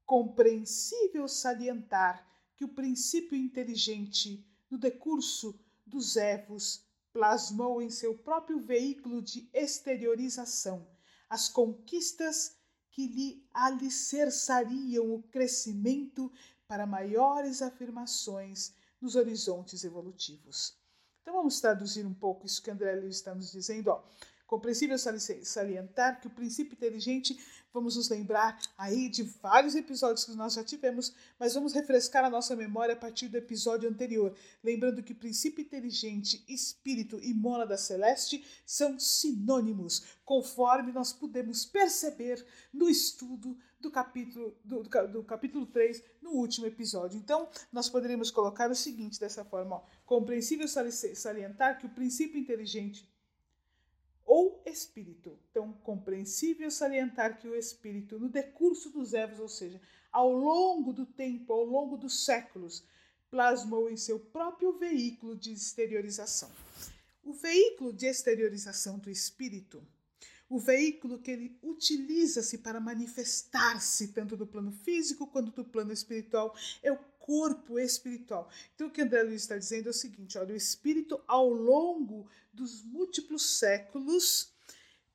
Compreensível 0.06 1.28
salientar 1.28 2.26
que 2.56 2.64
o 2.64 2.70
princípio 2.70 3.38
inteligente, 3.38 4.46
no 4.70 4.78
decurso 4.78 5.60
dos 5.86 6.16
Evos, 6.16 6.84
plasmou 7.12 7.82
em 7.82 7.90
seu 7.90 8.16
próprio 8.16 8.60
veículo 8.60 9.22
de 9.22 9.50
exteriorização 9.54 10.88
as 11.30 11.48
conquistas 11.48 12.56
que 12.92 13.08
lhe 13.08 13.48
alicerçariam 13.54 15.14
o 15.14 15.22
crescimento 15.24 16.32
para 16.68 16.86
maiores 16.86 17.62
afirmações 17.62 18.74
nos 19.00 19.16
horizontes 19.16 19.84
evolutivos. 19.84 20.76
Então 21.22 21.34
vamos 21.34 21.62
traduzir 21.62 22.06
um 22.06 22.14
pouco 22.14 22.46
isso 22.46 22.62
que 22.62 22.72
André 22.72 22.96
Luiz 22.96 23.18
está 23.18 23.36
nos 23.36 23.52
dizendo. 23.52 23.90
Ó. 23.90 24.04
Compreensível 24.50 24.98
salientar 24.98 26.20
que 26.20 26.26
o 26.26 26.32
princípio 26.32 26.74
inteligente, 26.74 27.38
vamos 27.72 27.96
nos 27.96 28.10
lembrar 28.10 28.60
aí 28.76 29.08
de 29.08 29.22
vários 29.22 29.76
episódios 29.76 30.26
que 30.26 30.32
nós 30.32 30.56
já 30.56 30.64
tivemos, 30.64 31.14
mas 31.38 31.54
vamos 31.54 31.72
refrescar 31.72 32.26
a 32.26 32.32
nossa 32.32 32.56
memória 32.56 32.94
a 32.94 32.98
partir 32.98 33.28
do 33.28 33.38
episódio 33.38 33.88
anterior, 33.88 34.36
lembrando 34.64 35.04
que 35.04 35.14
princípio 35.14 35.62
inteligente, 35.62 36.44
espírito 36.48 37.20
e 37.22 37.32
mônada 37.32 37.78
celeste 37.78 38.44
são 38.66 39.00
sinônimos, 39.00 40.18
conforme 40.26 40.92
nós 40.92 41.14
podemos 41.14 41.64
perceber 41.64 42.44
no 42.74 42.90
estudo 42.90 43.56
do 43.80 43.92
capítulo, 43.92 44.58
do, 44.66 44.82
do, 44.82 45.24
capítulo 45.24 45.68
3, 45.68 46.04
no 46.24 46.32
último 46.32 46.66
episódio. 46.66 47.20
Então, 47.20 47.48
nós 47.72 47.88
poderíamos 47.88 48.32
colocar 48.32 48.70
o 48.72 48.76
seguinte 48.76 49.20
dessa 49.20 49.46
forma: 49.46 49.76
ó, 49.76 49.84
compreensível 50.08 50.68
salientar 50.68 51.78
que 51.78 51.86
o 51.86 51.90
princípio 51.90 52.40
inteligente 52.40 53.09
ou 54.30 54.62
espírito. 54.64 55.36
Então, 55.50 55.74
compreensível 55.82 56.70
salientar 56.70 57.40
que 57.40 57.48
o 57.48 57.56
espírito, 57.56 58.20
no 58.20 58.30
decurso 58.30 58.92
dos 58.92 59.16
evos, 59.16 59.40
ou 59.40 59.50
seja, 59.50 59.82
ao 60.12 60.32
longo 60.32 60.94
do 60.94 61.04
tempo, 61.04 61.52
ao 61.52 61.66
longo 61.66 61.98
dos 61.98 62.26
séculos, 62.26 62.84
plasmou 63.32 63.90
em 63.90 63.98
seu 63.98 64.20
próprio 64.20 64.72
veículo 64.78 65.36
de 65.36 65.52
exteriorização. 65.52 66.52
O 67.24 67.34
veículo 67.34 67.92
de 67.92 68.06
exteriorização 68.06 69.00
do 69.00 69.10
espírito, 69.10 69.82
o 70.48 70.60
veículo 70.60 71.18
que 71.18 71.32
ele 71.32 71.58
utiliza-se 71.64 72.60
para 72.60 72.80
manifestar-se 72.80 74.10
tanto 74.10 74.38
do 74.38 74.46
plano 74.46 74.72
físico 74.72 75.26
quanto 75.26 75.52
do 75.52 75.66
plano 75.66 75.92
espiritual, 75.92 76.56
é 76.84 76.92
o 76.92 77.00
corpo 77.30 77.78
espiritual. 77.78 78.50
Então, 78.74 78.88
o 78.88 78.92
que 78.92 79.04
André 79.04 79.22
Luiz 79.22 79.44
está 79.44 79.56
dizendo 79.56 79.86
é 79.86 79.92
o 79.92 79.94
seguinte: 79.94 80.36
olha, 80.40 80.52
o 80.52 80.58
espírito, 80.58 81.22
ao 81.28 81.48
longo 81.48 82.28
dos 82.52 82.82
múltiplos 82.82 83.60
séculos, 83.60 84.52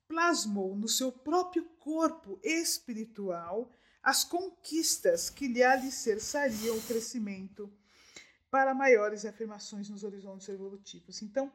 plasmou 0.07 0.77
no 0.77 0.87
seu 0.87 1.11
próprio 1.11 1.65
corpo 1.81 2.39
espiritual 2.41 3.69
as 4.01 4.23
conquistas 4.23 5.29
que 5.29 5.49
lhe 5.49 5.65
alicerçariam 5.65 6.79
o 6.79 6.83
crescimento 6.83 7.73
para 8.49 8.73
maiores 8.73 9.25
afirmações 9.25 9.89
nos 9.89 10.05
horizontes 10.05 10.49
evolutivos. 10.49 11.21
Então, 11.21 11.53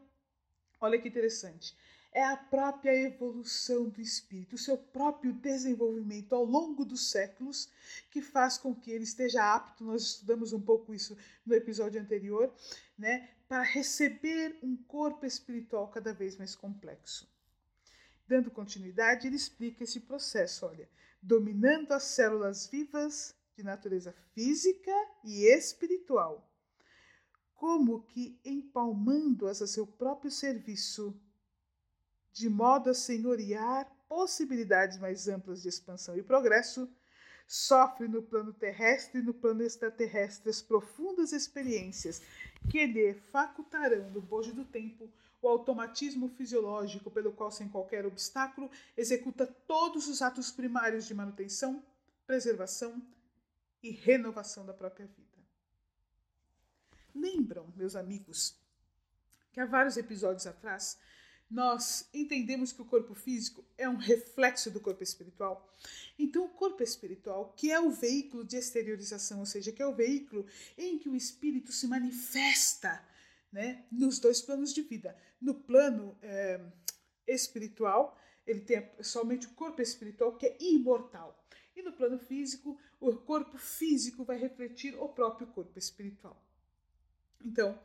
olha 0.81 0.99
que 0.99 1.07
interessante 1.07 1.73
é 2.11 2.23
a 2.23 2.35
própria 2.35 2.93
evolução 2.93 3.87
do 3.87 4.01
espírito, 4.01 4.55
o 4.55 4.59
seu 4.59 4.77
próprio 4.77 5.31
desenvolvimento 5.31 6.33
ao 6.33 6.43
longo 6.43 6.83
dos 6.83 7.11
séculos, 7.11 7.69
que 8.09 8.21
faz 8.21 8.57
com 8.57 8.73
que 8.73 8.91
ele 8.91 9.03
esteja 9.03 9.53
apto, 9.53 9.83
nós 9.83 10.01
estudamos 10.03 10.51
um 10.51 10.61
pouco 10.61 10.93
isso 10.93 11.15
no 11.45 11.53
episódio 11.53 12.01
anterior, 12.01 12.53
né, 12.97 13.29
para 13.47 13.61
receber 13.61 14.57
um 14.63 14.75
corpo 14.75 15.25
espiritual 15.25 15.87
cada 15.89 16.13
vez 16.13 16.35
mais 16.35 16.55
complexo. 16.55 17.27
Dando 18.27 18.51
continuidade, 18.51 19.27
ele 19.27 19.35
explica 19.35 19.83
esse 19.83 20.01
processo, 20.01 20.65
olha, 20.65 20.89
dominando 21.21 21.91
as 21.91 22.03
células 22.03 22.67
vivas 22.67 23.35
de 23.55 23.63
natureza 23.63 24.13
física 24.33 24.91
e 25.23 25.45
espiritual, 25.45 26.47
como 27.55 28.03
que 28.03 28.39
empalmando-as 28.45 29.61
a 29.61 29.67
seu 29.67 29.85
próprio 29.85 30.31
serviço 30.31 31.19
de 32.39 32.49
modo 32.49 32.89
a 32.89 32.93
senhorear 32.93 33.85
possibilidades 34.07 34.97
mais 34.97 35.27
amplas 35.27 35.61
de 35.61 35.67
expansão 35.67 36.17
e 36.17 36.23
progresso, 36.23 36.89
sofre 37.45 38.07
no 38.07 38.21
plano 38.21 38.53
terrestre 38.53 39.19
e 39.19 39.23
no 39.23 39.33
plano 39.33 39.61
extraterrestre 39.61 40.49
as 40.49 40.61
profundas 40.61 41.33
experiências 41.33 42.21
que 42.71 42.85
lhe 42.85 43.13
facultarão, 43.13 44.09
no 44.11 44.21
bojo 44.21 44.53
do 44.53 44.63
tempo, 44.63 45.11
o 45.41 45.49
automatismo 45.49 46.29
fisiológico 46.29 47.11
pelo 47.11 47.33
qual, 47.33 47.51
sem 47.51 47.67
qualquer 47.67 48.05
obstáculo, 48.05 48.71
executa 48.95 49.45
todos 49.67 50.07
os 50.07 50.21
atos 50.21 50.49
primários 50.49 51.05
de 51.05 51.13
manutenção, 51.13 51.83
preservação 52.25 53.01
e 53.83 53.91
renovação 53.91 54.65
da 54.65 54.73
própria 54.73 55.07
vida. 55.07 55.27
Lembram, 57.13 57.67
meus 57.75 57.97
amigos, 57.97 58.55
que 59.51 59.59
há 59.59 59.65
vários 59.65 59.97
episódios 59.97 60.47
atrás 60.47 60.97
nós 61.49 62.07
entendemos 62.13 62.71
que 62.71 62.81
o 62.81 62.85
corpo 62.85 63.15
físico 63.15 63.65
é 63.77 63.89
um 63.89 63.95
reflexo 63.95 64.69
do 64.69 64.79
corpo 64.79 65.01
espiritual. 65.01 65.73
Então, 66.17 66.45
o 66.45 66.49
corpo 66.49 66.83
espiritual, 66.83 67.53
que 67.57 67.71
é 67.71 67.79
o 67.79 67.89
veículo 67.89 68.43
de 68.43 68.55
exteriorização, 68.55 69.39
ou 69.39 69.45
seja, 69.45 69.71
que 69.71 69.81
é 69.81 69.87
o 69.87 69.95
veículo 69.95 70.45
em 70.77 70.99
que 70.99 71.09
o 71.09 71.15
espírito 71.15 71.71
se 71.71 71.87
manifesta 71.87 73.03
né, 73.51 73.85
nos 73.91 74.19
dois 74.19 74.41
planos 74.41 74.73
de 74.73 74.83
vida. 74.83 75.17
No 75.41 75.55
plano 75.55 76.15
é, 76.21 76.61
espiritual, 77.27 78.15
ele 78.45 78.61
tem 78.61 78.87
somente 79.01 79.47
o 79.47 79.51
corpo 79.51 79.81
espiritual, 79.81 80.35
que 80.37 80.45
é 80.45 80.57
imortal. 80.59 81.43
E 81.75 81.81
no 81.81 81.93
plano 81.93 82.19
físico, 82.19 82.77
o 82.99 83.15
corpo 83.15 83.57
físico 83.57 84.23
vai 84.23 84.37
refletir 84.37 84.95
o 84.95 85.09
próprio 85.09 85.47
corpo 85.47 85.79
espiritual. 85.79 86.43
Então, 87.43 87.79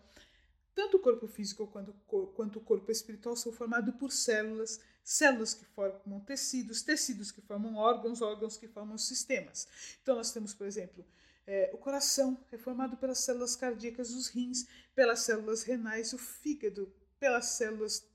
tanto 0.75 0.97
o 0.97 1.00
corpo 1.00 1.26
físico 1.28 1.66
quanto, 1.69 1.93
quanto 2.35 2.59
o 2.59 2.62
corpo 2.62 2.90
espiritual 2.90 3.37
são 3.37 3.52
formados 3.52 3.95
por 3.95 4.11
células, 4.11 4.81
células 5.02 5.54
que 5.54 5.64
formam 5.66 6.21
tecidos, 6.21 6.83
tecidos 6.83 7.31
que 7.31 7.40
formam 7.40 7.76
órgãos, 7.76 8.21
órgãos 8.21 8.57
que 8.57 8.66
formam 8.66 8.99
sistemas. 8.99 9.69
Então, 10.02 10.16
nós 10.16 10.33
temos, 10.33 10.52
por 10.52 10.66
exemplo, 10.66 11.04
é, 11.47 11.71
o 11.73 11.78
coração 11.78 12.43
é 12.50 12.59
formado 12.59 12.97
pelas 12.97 13.19
células 13.19 13.54
cardíacas, 13.54 14.11
os 14.11 14.28
rins, 14.28 14.66
pelas 14.95 15.21
células 15.21 15.62
renais, 15.62 16.12
o 16.12 16.19
fígado, 16.19 16.93
pelas 17.21 17.47
células 17.47 18.07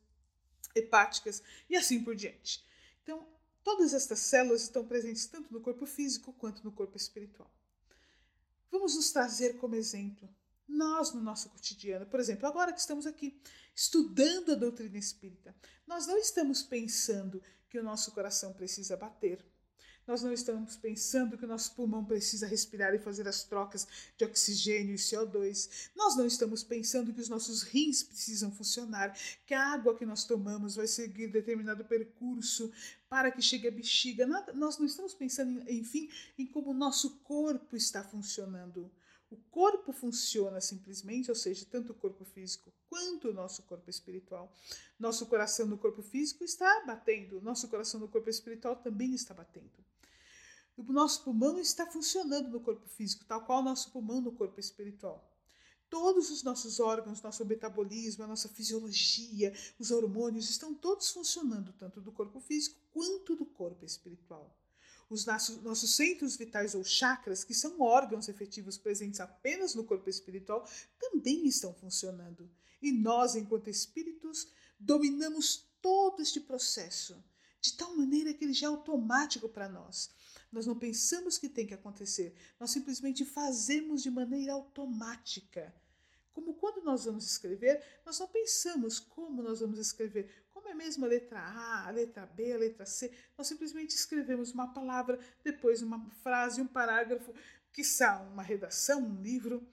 hepáticas 0.75 1.41
e 1.69 1.75
assim 1.75 2.03
por 2.03 2.15
diante. 2.15 2.63
Então, 3.03 3.27
todas 3.63 3.93
estas 3.93 4.19
células 4.19 4.63
estão 4.63 4.85
presentes 4.85 5.27
tanto 5.27 5.53
no 5.53 5.61
corpo 5.61 5.85
físico 5.85 6.33
quanto 6.33 6.63
no 6.63 6.71
corpo 6.71 6.97
espiritual. 6.97 7.49
Vamos 8.71 8.95
nos 8.95 9.11
trazer 9.11 9.57
como 9.57 9.75
exemplo 9.75 10.29
nós 10.69 11.11
no 11.13 11.21
nosso 11.21 11.49
cotidiano. 11.49 12.05
Por 12.05 12.19
exemplo, 12.19 12.47
agora 12.47 12.71
que 12.71 12.79
estamos 12.79 13.07
aqui 13.07 13.41
estudando 13.75 14.51
a 14.51 14.55
doutrina 14.55 14.97
espírita, 14.97 15.55
nós 15.87 16.05
não 16.05 16.17
estamos 16.17 16.61
pensando 16.61 17.41
que 17.69 17.79
o 17.79 17.83
nosso 17.83 18.11
coração 18.11 18.53
precisa 18.53 18.95
bater. 18.95 19.43
Nós 20.09 20.23
não 20.23 20.33
estamos 20.33 20.75
pensando 20.75 21.37
que 21.37 21.45
o 21.45 21.47
nosso 21.47 21.75
pulmão 21.75 22.03
precisa 22.03 22.47
respirar 22.47 22.95
e 22.95 22.97
fazer 22.99 23.27
as 23.27 23.43
trocas 23.43 23.87
de 24.17 24.25
oxigênio 24.25 24.95
e 24.95 24.97
CO2. 24.97 25.91
Nós 25.95 26.15
não 26.15 26.25
estamos 26.25 26.63
pensando 26.63 27.13
que 27.13 27.21
os 27.21 27.29
nossos 27.29 27.61
rins 27.61 28.01
precisam 28.01 28.51
funcionar, 28.51 29.15
que 29.45 29.53
a 29.53 29.71
água 29.71 29.95
que 29.95 30.07
nós 30.07 30.23
tomamos 30.23 30.75
vai 30.75 30.87
seguir 30.87 31.27
determinado 31.27 31.85
percurso 31.85 32.71
para 33.07 33.31
que 33.31 33.39
chegue 33.39 33.67
à 33.67 33.71
bexiga. 33.71 34.25
Nós 34.55 34.79
não 34.79 34.87
estamos 34.87 35.13
pensando, 35.13 35.63
enfim, 35.69 36.09
em 36.39 36.47
como 36.47 36.71
o 36.71 36.73
nosso 36.73 37.19
corpo 37.19 37.75
está 37.75 38.03
funcionando 38.03 38.91
O 39.31 39.37
corpo 39.51 39.91
funciona 39.91 40.59
simplesmente, 40.59 41.29
ou 41.29 41.35
seja, 41.35 41.65
tanto 41.69 41.91
o 41.91 41.95
corpo 41.95 42.25
físico 42.25 42.73
quanto 42.89 43.29
o 43.29 43.33
nosso 43.33 43.61
corpo 43.63 43.89
espiritual. 43.89 44.51
Nosso 44.97 45.27
coração 45.27 45.67
no 45.67 45.77
corpo 45.77 46.01
físico 46.01 46.43
está 46.43 46.83
batendo, 46.85 47.39
nosso 47.41 47.67
coração 47.67 47.99
no 47.99 48.07
corpo 48.07 48.29
espiritual 48.29 48.75
também 48.77 49.13
está 49.13 49.33
batendo. 49.33 49.69
O 50.75 50.83
nosso 50.91 51.23
pulmão 51.23 51.59
está 51.59 51.85
funcionando 51.85 52.49
no 52.49 52.61
corpo 52.61 52.87
físico, 52.87 53.25
tal 53.25 53.45
qual 53.45 53.59
o 53.59 53.63
nosso 53.63 53.91
pulmão 53.91 54.19
no 54.21 54.31
corpo 54.31 54.59
espiritual. 54.59 55.29
Todos 55.89 56.29
os 56.29 56.41
nossos 56.41 56.79
órgãos, 56.79 57.21
nosso 57.21 57.43
metabolismo, 57.45 58.23
a 58.23 58.27
nossa 58.27 58.47
fisiologia, 58.47 59.53
os 59.77 59.91
hormônios 59.91 60.49
estão 60.49 60.73
todos 60.73 61.09
funcionando, 61.09 61.73
tanto 61.73 61.99
do 61.99 62.11
corpo 62.11 62.39
físico 62.39 62.79
quanto 62.91 63.35
do 63.35 63.45
corpo 63.45 63.83
espiritual. 63.83 64.55
Os 65.09 65.25
nossos, 65.25 65.61
nossos 65.63 65.95
centros 65.95 66.35
vitais 66.35 66.75
ou 66.75 66.83
chakras, 66.83 67.43
que 67.43 67.53
são 67.53 67.81
órgãos 67.81 68.29
efetivos 68.29 68.77
presentes 68.77 69.19
apenas 69.19 69.73
no 69.73 69.83
corpo 69.83 70.09
espiritual, 70.09 70.67
também 70.99 71.47
estão 71.47 71.73
funcionando. 71.73 72.49
E 72.81 72.91
nós, 72.91 73.35
enquanto 73.35 73.69
espíritos, 73.69 74.51
dominamos 74.79 75.67
todo 75.81 76.21
este 76.21 76.39
processo 76.39 77.23
de 77.61 77.73
tal 77.73 77.95
maneira 77.95 78.33
que 78.33 78.45
ele 78.45 78.53
já 78.53 78.67
é 78.67 78.69
automático 78.69 79.49
para 79.49 79.67
nós. 79.67 80.11
Nós 80.51 80.65
não 80.65 80.77
pensamos 80.77 81.37
que 81.37 81.49
tem 81.49 81.67
que 81.67 81.73
acontecer, 81.73 82.33
nós 82.59 82.71
simplesmente 82.71 83.25
fazemos 83.25 84.01
de 84.01 84.09
maneira 84.09 84.53
automática. 84.53 85.73
Como 86.33 86.53
quando 86.53 86.83
nós 86.83 87.05
vamos 87.05 87.25
escrever, 87.25 87.83
nós 88.05 88.17
não 88.19 88.27
pensamos 88.27 88.99
como 88.99 89.43
nós 89.43 89.59
vamos 89.59 89.77
escrever, 89.77 90.45
é 90.69 90.73
mesmo 90.73 91.05
a 91.05 91.07
letra 91.07 91.39
A, 91.39 91.87
a 91.87 91.91
letra 91.91 92.25
B, 92.25 92.53
a 92.53 92.57
letra 92.57 92.85
C, 92.85 93.11
nós 93.37 93.47
simplesmente 93.47 93.91
escrevemos 93.91 94.51
uma 94.51 94.73
palavra, 94.73 95.19
depois 95.43 95.81
uma 95.81 96.09
frase, 96.23 96.61
um 96.61 96.67
parágrafo, 96.67 97.33
quiçá 97.71 98.21
uma 98.21 98.43
redação, 98.43 99.01
um 99.01 99.21
livro, 99.21 99.67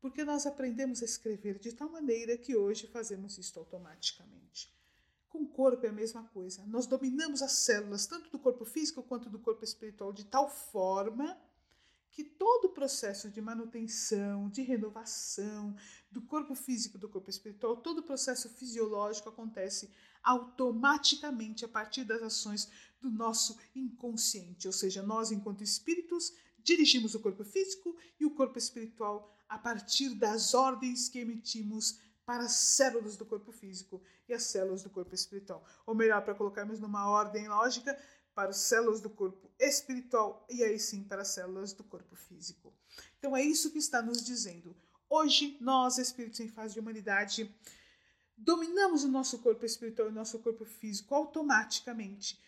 porque 0.00 0.24
nós 0.24 0.46
aprendemos 0.46 1.02
a 1.02 1.04
escrever 1.04 1.58
de 1.58 1.72
tal 1.72 1.88
maneira 1.88 2.36
que 2.36 2.56
hoje 2.56 2.86
fazemos 2.86 3.38
isto 3.38 3.58
automaticamente. 3.58 4.72
Com 5.28 5.44
o 5.44 5.48
corpo 5.48 5.86
é 5.86 5.88
a 5.88 5.92
mesma 5.92 6.24
coisa. 6.24 6.66
Nós 6.66 6.86
dominamos 6.86 7.40
as 7.40 7.52
células, 7.52 8.06
tanto 8.06 8.30
do 8.30 8.38
corpo 8.38 8.64
físico 8.64 9.02
quanto 9.02 9.30
do 9.30 9.38
corpo 9.38 9.64
espiritual, 9.64 10.12
de 10.12 10.26
tal 10.26 10.50
forma 10.50 11.40
que 12.10 12.22
todo 12.22 12.66
o 12.66 12.72
processo 12.72 13.30
de 13.30 13.40
manutenção, 13.40 14.50
de 14.50 14.60
renovação 14.60 15.74
do 16.10 16.20
corpo 16.20 16.54
físico 16.54 16.98
do 16.98 17.08
corpo 17.08 17.30
espiritual, 17.30 17.76
todo 17.76 17.98
o 17.98 18.02
processo 18.02 18.50
fisiológico 18.50 19.30
acontece 19.30 19.90
automaticamente 20.22 21.64
a 21.64 21.68
partir 21.68 22.04
das 22.04 22.22
ações 22.22 22.70
do 23.00 23.10
nosso 23.10 23.58
inconsciente, 23.74 24.66
ou 24.66 24.72
seja, 24.72 25.02
nós, 25.02 25.32
enquanto 25.32 25.64
espíritos, 25.64 26.32
dirigimos 26.62 27.14
o 27.14 27.20
corpo 27.20 27.44
físico 27.44 27.96
e 28.20 28.24
o 28.24 28.30
corpo 28.30 28.58
espiritual 28.58 29.36
a 29.48 29.58
partir 29.58 30.14
das 30.14 30.54
ordens 30.54 31.08
que 31.08 31.18
emitimos 31.18 31.98
para 32.24 32.44
as 32.44 32.52
células 32.52 33.16
do 33.16 33.26
corpo 33.26 33.52
físico 33.52 34.00
e 34.28 34.32
as 34.32 34.44
células 34.44 34.82
do 34.82 34.90
corpo 34.90 35.14
espiritual. 35.14 35.64
Ou 35.84 35.94
melhor, 35.94 36.22
para 36.24 36.34
colocarmos 36.34 36.78
numa 36.78 37.10
ordem 37.10 37.48
lógica, 37.48 37.98
para 38.34 38.50
as 38.50 38.56
células 38.56 39.00
do 39.00 39.10
corpo 39.10 39.50
espiritual 39.58 40.46
e 40.48 40.64
aí 40.64 40.78
sim 40.78 41.02
para 41.04 41.22
as 41.22 41.28
células 41.28 41.72
do 41.72 41.84
corpo 41.84 42.16
físico. 42.16 42.72
Então 43.18 43.36
é 43.36 43.42
isso 43.42 43.70
que 43.70 43.78
está 43.78 44.00
nos 44.00 44.24
dizendo. 44.24 44.74
Hoje, 45.10 45.58
nós, 45.60 45.98
espíritos 45.98 46.40
em 46.40 46.48
fase 46.48 46.72
de 46.74 46.80
humanidade, 46.80 47.54
dominamos 48.44 49.04
o 49.04 49.08
nosso 49.08 49.38
corpo 49.38 49.64
espiritual 49.64 50.08
e 50.08 50.10
o 50.10 50.14
nosso 50.14 50.38
corpo 50.40 50.64
físico 50.64 51.14
automaticamente, 51.14 52.38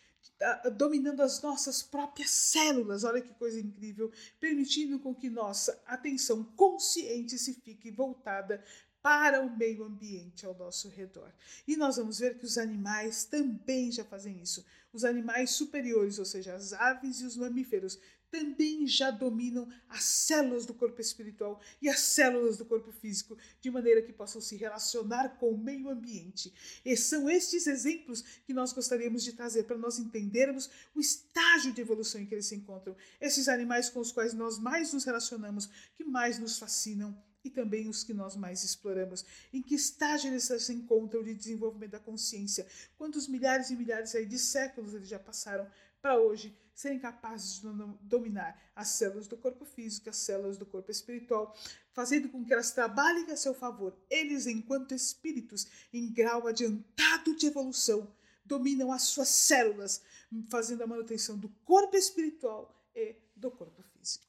dominando 0.77 1.21
as 1.21 1.41
nossas 1.41 1.81
próprias 1.81 2.29
células. 2.29 3.03
Olha 3.03 3.21
que 3.21 3.33
coisa 3.35 3.59
incrível, 3.59 4.11
permitindo 4.39 4.99
com 4.99 5.13
que 5.13 5.29
nossa 5.29 5.81
atenção 5.85 6.43
consciente 6.55 7.37
se 7.37 7.53
fique 7.53 7.91
voltada 7.91 8.63
para 9.01 9.41
o 9.41 9.55
meio 9.55 9.83
ambiente 9.83 10.45
ao 10.45 10.55
nosso 10.55 10.89
redor. 10.89 11.31
E 11.67 11.77
nós 11.77 11.97
vamos 11.97 12.17
ver 12.17 12.39
que 12.39 12.45
os 12.45 12.57
animais 12.57 13.23
também 13.23 13.91
já 13.91 14.03
fazem 14.03 14.41
isso. 14.41 14.65
Os 14.91 15.05
animais 15.05 15.51
superiores, 15.51 16.17
ou 16.17 16.25
seja, 16.25 16.55
as 16.55 16.73
aves 16.73 17.21
e 17.21 17.25
os 17.25 17.37
mamíferos, 17.37 17.99
também 18.35 18.85
já 18.85 19.09
dominam 19.11 19.67
as 19.87 20.03
células 20.03 20.65
do 20.65 20.73
corpo 20.73 20.99
espiritual 20.99 21.61
e 21.81 21.87
as 21.87 21.99
células 21.99 22.57
do 22.57 22.65
corpo 22.65 22.91
físico, 22.91 23.37
de 23.61 23.71
maneira 23.71 24.01
que 24.01 24.11
possam 24.11 24.41
se 24.41 24.57
relacionar 24.57 25.37
com 25.37 25.51
o 25.51 25.57
meio 25.57 25.89
ambiente. 25.89 26.53
E 26.83 26.97
são 26.97 27.29
estes 27.29 27.65
exemplos 27.65 28.21
que 28.45 28.53
nós 28.53 28.73
gostaríamos 28.73 29.23
de 29.23 29.31
trazer 29.31 29.63
para 29.63 29.77
nós 29.77 29.97
entendermos 29.97 30.69
o 30.93 30.99
estágio 30.99 31.71
de 31.71 31.79
evolução 31.79 32.19
em 32.19 32.25
que 32.25 32.35
eles 32.35 32.47
se 32.47 32.55
encontram. 32.55 32.95
Esses 33.21 33.47
animais 33.47 33.89
com 33.89 34.01
os 34.01 34.11
quais 34.11 34.33
nós 34.33 34.59
mais 34.59 34.91
nos 34.91 35.05
relacionamos, 35.05 35.69
que 35.95 36.03
mais 36.03 36.37
nos 36.37 36.59
fascinam 36.59 37.17
e 37.41 37.49
também 37.49 37.87
os 37.87 38.03
que 38.03 38.13
nós 38.13 38.35
mais 38.35 38.63
exploramos. 38.63 39.23
Em 39.53 39.61
que 39.61 39.75
estágio 39.75 40.29
eles 40.29 40.43
se 40.43 40.73
encontram 40.73 41.23
de 41.23 41.33
desenvolvimento 41.33 41.91
da 41.91 41.99
consciência? 41.99 42.67
Quantos 42.97 43.29
milhares 43.29 43.69
e 43.69 43.77
milhares 43.77 44.11
de 44.11 44.39
séculos 44.39 44.93
eles 44.93 45.07
já 45.07 45.19
passaram 45.19 45.69
para 46.01 46.19
hoje 46.19 46.53
serem 46.75 46.99
capazes 46.99 47.61
de 47.61 47.67
dominar 48.01 48.59
as 48.75 48.89
células 48.89 49.27
do 49.27 49.37
corpo 49.37 49.63
físico, 49.63 50.09
as 50.09 50.17
células 50.17 50.57
do 50.57 50.65
corpo 50.65 50.91
espiritual, 50.91 51.55
fazendo 51.93 52.27
com 52.27 52.43
que 52.43 52.51
elas 52.51 52.71
trabalhem 52.71 53.31
a 53.31 53.37
seu 53.37 53.53
favor. 53.53 53.97
Eles, 54.09 54.45
enquanto 54.45 54.93
espíritos 54.93 55.65
em 55.93 56.11
grau 56.11 56.45
adiantado 56.45 57.35
de 57.37 57.47
evolução, 57.47 58.13
dominam 58.45 58.91
as 58.91 59.03
suas 59.03 59.29
células, 59.29 60.01
fazendo 60.49 60.83
a 60.83 60.87
manutenção 60.87 61.37
do 61.37 61.47
corpo 61.63 61.95
espiritual 61.95 62.85
e 62.93 63.15
do 63.35 63.49
corpo 63.49 63.81
físico. 63.81 64.25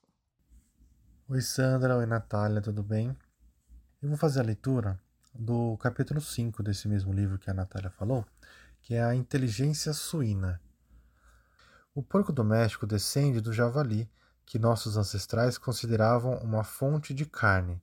Oi 1.28 1.42
Sandra, 1.42 1.96
oi 1.96 2.06
Natália, 2.06 2.62
tudo 2.62 2.82
bem? 2.82 3.08
Eu 4.00 4.08
vou 4.08 4.16
fazer 4.16 4.38
a 4.38 4.44
leitura 4.44 5.02
do 5.34 5.76
capítulo 5.78 6.20
5 6.20 6.62
desse 6.62 6.86
mesmo 6.86 7.12
livro 7.12 7.38
que 7.38 7.50
a 7.50 7.54
Natália 7.54 7.90
falou, 7.90 8.24
que 8.80 8.94
é 8.94 9.02
a 9.02 9.16
inteligência 9.16 9.92
suína. 9.92 10.60
O 11.96 12.02
porco 12.02 12.30
doméstico 12.30 12.86
descende 12.86 13.40
do 13.40 13.54
javali, 13.54 14.06
que 14.44 14.58
nossos 14.58 14.98
ancestrais 14.98 15.56
consideravam 15.56 16.36
uma 16.40 16.62
fonte 16.62 17.14
de 17.14 17.24
carne. 17.24 17.80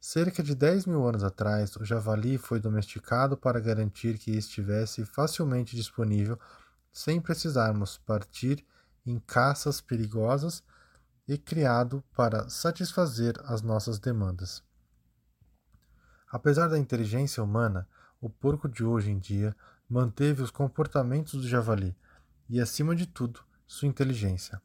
Cerca 0.00 0.42
de 0.42 0.56
10 0.56 0.86
mil 0.86 1.06
anos 1.06 1.22
atrás, 1.22 1.76
o 1.76 1.84
javali 1.84 2.36
foi 2.36 2.58
domesticado 2.58 3.36
para 3.36 3.60
garantir 3.60 4.18
que 4.18 4.32
estivesse 4.32 5.04
facilmente 5.04 5.76
disponível 5.76 6.36
sem 6.92 7.20
precisarmos 7.20 7.96
partir 7.96 8.66
em 9.06 9.20
caças 9.20 9.80
perigosas 9.80 10.60
e 11.28 11.38
criado 11.38 12.02
para 12.12 12.50
satisfazer 12.50 13.40
as 13.44 13.62
nossas 13.62 14.00
demandas. 14.00 14.64
Apesar 16.28 16.66
da 16.66 16.76
inteligência 16.76 17.40
humana, 17.40 17.86
o 18.20 18.28
porco 18.28 18.68
de 18.68 18.82
hoje 18.82 19.12
em 19.12 19.18
dia 19.20 19.54
manteve 19.88 20.42
os 20.42 20.50
comportamentos 20.50 21.34
do 21.34 21.46
javali 21.46 21.96
e, 22.48 22.60
acima 22.60 22.94
de 22.94 23.06
tudo, 23.06 23.40
sua 23.66 23.88
inteligência. 23.88 24.60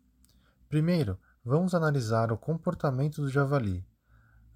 Primeiro, 0.67 1.17
vamos 1.43 1.73
analisar 1.73 2.31
o 2.31 2.37
comportamento 2.37 3.21
do 3.21 3.29
javali. 3.29 3.85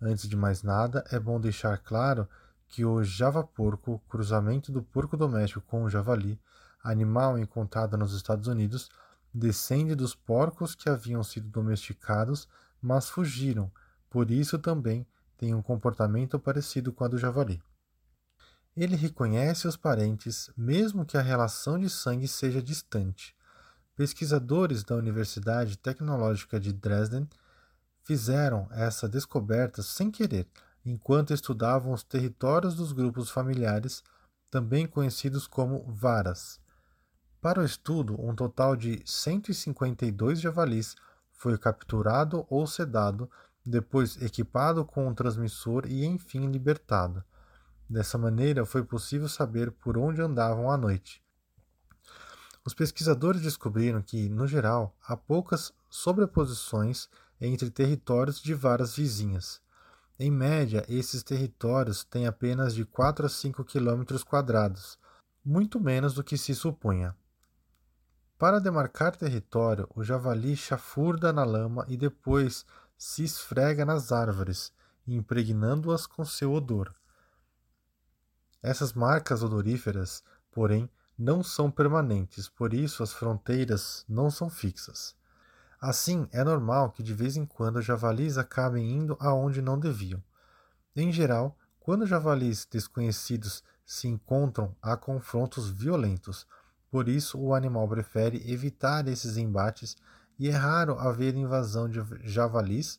Antes 0.01 0.27
de 0.27 0.35
mais 0.35 0.63
nada, 0.63 1.03
é 1.11 1.19
bom 1.19 1.39
deixar 1.39 1.77
claro 1.77 2.27
que 2.67 2.83
o 2.83 3.03
javaporco, 3.03 4.01
cruzamento 4.09 4.71
do 4.71 4.81
porco 4.81 5.15
doméstico 5.15 5.61
com 5.61 5.83
o 5.83 5.89
javali, 5.89 6.39
animal 6.83 7.37
encontrado 7.37 7.97
nos 7.97 8.13
Estados 8.13 8.47
Unidos, 8.47 8.89
descende 9.33 9.95
dos 9.95 10.13
porcos 10.13 10.75
que 10.75 10.89
haviam 10.89 11.23
sido 11.23 11.47
domesticados, 11.49 12.47
mas 12.81 13.09
fugiram, 13.09 13.71
por 14.09 14.29
isso 14.29 14.59
também 14.59 15.07
tem 15.37 15.55
um 15.55 15.61
comportamento 15.61 16.37
parecido 16.37 16.91
com 16.91 17.03
a 17.03 17.07
do 17.07 17.17
javali. 17.17 17.61
Ele 18.75 18.95
reconhece 18.95 19.67
os 19.67 19.77
parentes, 19.77 20.49
mesmo 20.57 21.05
que 21.05 21.15
a 21.15 21.21
relação 21.21 21.77
de 21.77 21.87
sangue 21.89 22.27
seja 22.27 22.61
distante. 22.61 23.35
Pesquisadores 23.95 24.83
da 24.83 24.95
Universidade 24.95 25.77
Tecnológica 25.77 26.59
de 26.59 26.73
Dresden 26.73 27.29
fizeram 28.01 28.67
essa 28.71 29.07
descoberta 29.07 29.83
sem 29.83 30.09
querer, 30.09 30.47
enquanto 30.83 31.33
estudavam 31.33 31.93
os 31.93 32.03
territórios 32.03 32.73
dos 32.73 32.91
grupos 32.91 33.29
familiares, 33.29 34.03
também 34.49 34.87
conhecidos 34.87 35.45
como 35.45 35.85
varas. 35.91 36.59
Para 37.39 37.61
o 37.61 37.65
estudo, 37.65 38.19
um 38.19 38.33
total 38.33 38.75
de 38.75 39.03
152 39.05 40.41
javalis 40.41 40.95
foi 41.31 41.57
capturado 41.59 42.45
ou 42.49 42.65
sedado, 42.65 43.29
depois 43.63 44.19
equipado 44.19 44.83
com 44.83 45.07
um 45.07 45.13
transmissor 45.13 45.85
e 45.85 46.05
enfim 46.05 46.47
libertado. 46.47 47.23
Dessa 47.93 48.17
maneira, 48.17 48.65
foi 48.65 48.83
possível 48.83 49.29
saber 49.29 49.69
por 49.69 49.99
onde 49.99 50.19
andavam 50.19 50.71
à 50.71 50.75
noite. 50.75 51.23
Os 52.65 52.73
pesquisadores 52.73 53.39
descobriram 53.39 54.01
que, 54.01 54.27
no 54.29 54.47
geral, 54.47 54.97
há 55.07 55.15
poucas 55.15 55.71
sobreposições 55.91 57.07
entre 57.39 57.69
territórios 57.69 58.41
de 58.41 58.55
varas 58.55 58.95
vizinhas. 58.95 59.61
Em 60.17 60.31
média, 60.31 60.83
esses 60.89 61.21
territórios 61.21 62.03
têm 62.03 62.25
apenas 62.25 62.73
de 62.73 62.83
4 62.83 63.27
a 63.27 63.29
5 63.29 63.63
quilômetros 63.63 64.23
quadrados, 64.23 64.97
muito 65.45 65.79
menos 65.79 66.15
do 66.15 66.23
que 66.23 66.35
se 66.35 66.55
supunha. 66.55 67.15
Para 68.39 68.57
demarcar 68.57 69.15
território, 69.15 69.87
o 69.93 70.03
javali 70.03 70.55
chafurda 70.55 71.31
na 71.31 71.43
lama 71.43 71.85
e 71.87 71.95
depois 71.95 72.65
se 72.97 73.23
esfrega 73.23 73.85
nas 73.85 74.11
árvores, 74.11 74.73
impregnando-as 75.05 76.07
com 76.07 76.25
seu 76.25 76.53
odor. 76.53 76.91
Essas 78.63 78.93
marcas 78.93 79.43
odoríferas, 79.43 80.23
porém, 80.49 80.89
não 81.17 81.43
são 81.43 81.69
permanentes, 81.69 82.47
por 82.47 82.73
isso 82.73 83.03
as 83.03 83.11
fronteiras 83.11 84.05
não 84.07 84.31
são 84.31 84.49
fixas. 84.49 85.15
Assim, 85.81 86.29
é 86.31 86.45
normal 86.45 86.91
que 86.91 87.03
de 87.03 87.13
vez 87.13 87.35
em 87.35 87.45
quando 87.45 87.81
javalis 87.81 88.37
acabem 88.37 88.89
indo 88.89 89.17
aonde 89.19 89.61
não 89.61 89.77
deviam. 89.77 90.23
Em 90.95 91.11
geral, 91.11 91.57
quando 91.77 92.07
javalis 92.07 92.65
desconhecidos 92.65 93.61
se 93.85 94.07
encontram, 94.07 94.73
há 94.81 94.95
confrontos 94.95 95.69
violentos. 95.69 96.47
Por 96.89 97.09
isso, 97.09 97.37
o 97.37 97.53
animal 97.53 97.85
prefere 97.89 98.49
evitar 98.49 99.05
esses 99.09 99.35
embates 99.35 99.97
e 100.39 100.47
é 100.47 100.53
raro 100.53 100.97
haver 100.97 101.35
invasão 101.35 101.89
de 101.89 101.99
javalis 102.23 102.97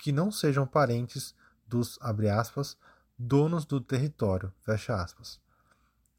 que 0.00 0.12
não 0.12 0.30
sejam 0.30 0.64
parentes 0.64 1.34
dos 1.66 1.98
aspas, 2.38 2.76
donos 3.18 3.64
do 3.64 3.80
território. 3.80 4.52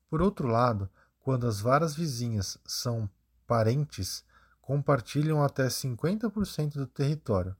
Por 0.10 0.21
outro 0.21 0.47
lado, 0.47 0.89
quando 1.19 1.47
as 1.47 1.60
varas 1.60 1.95
vizinhas 1.95 2.58
são 2.65 3.10
parentes, 3.47 4.23
compartilham 4.62 5.43
até 5.43 5.67
50% 5.67 6.73
do 6.73 6.88
território. 6.88 7.55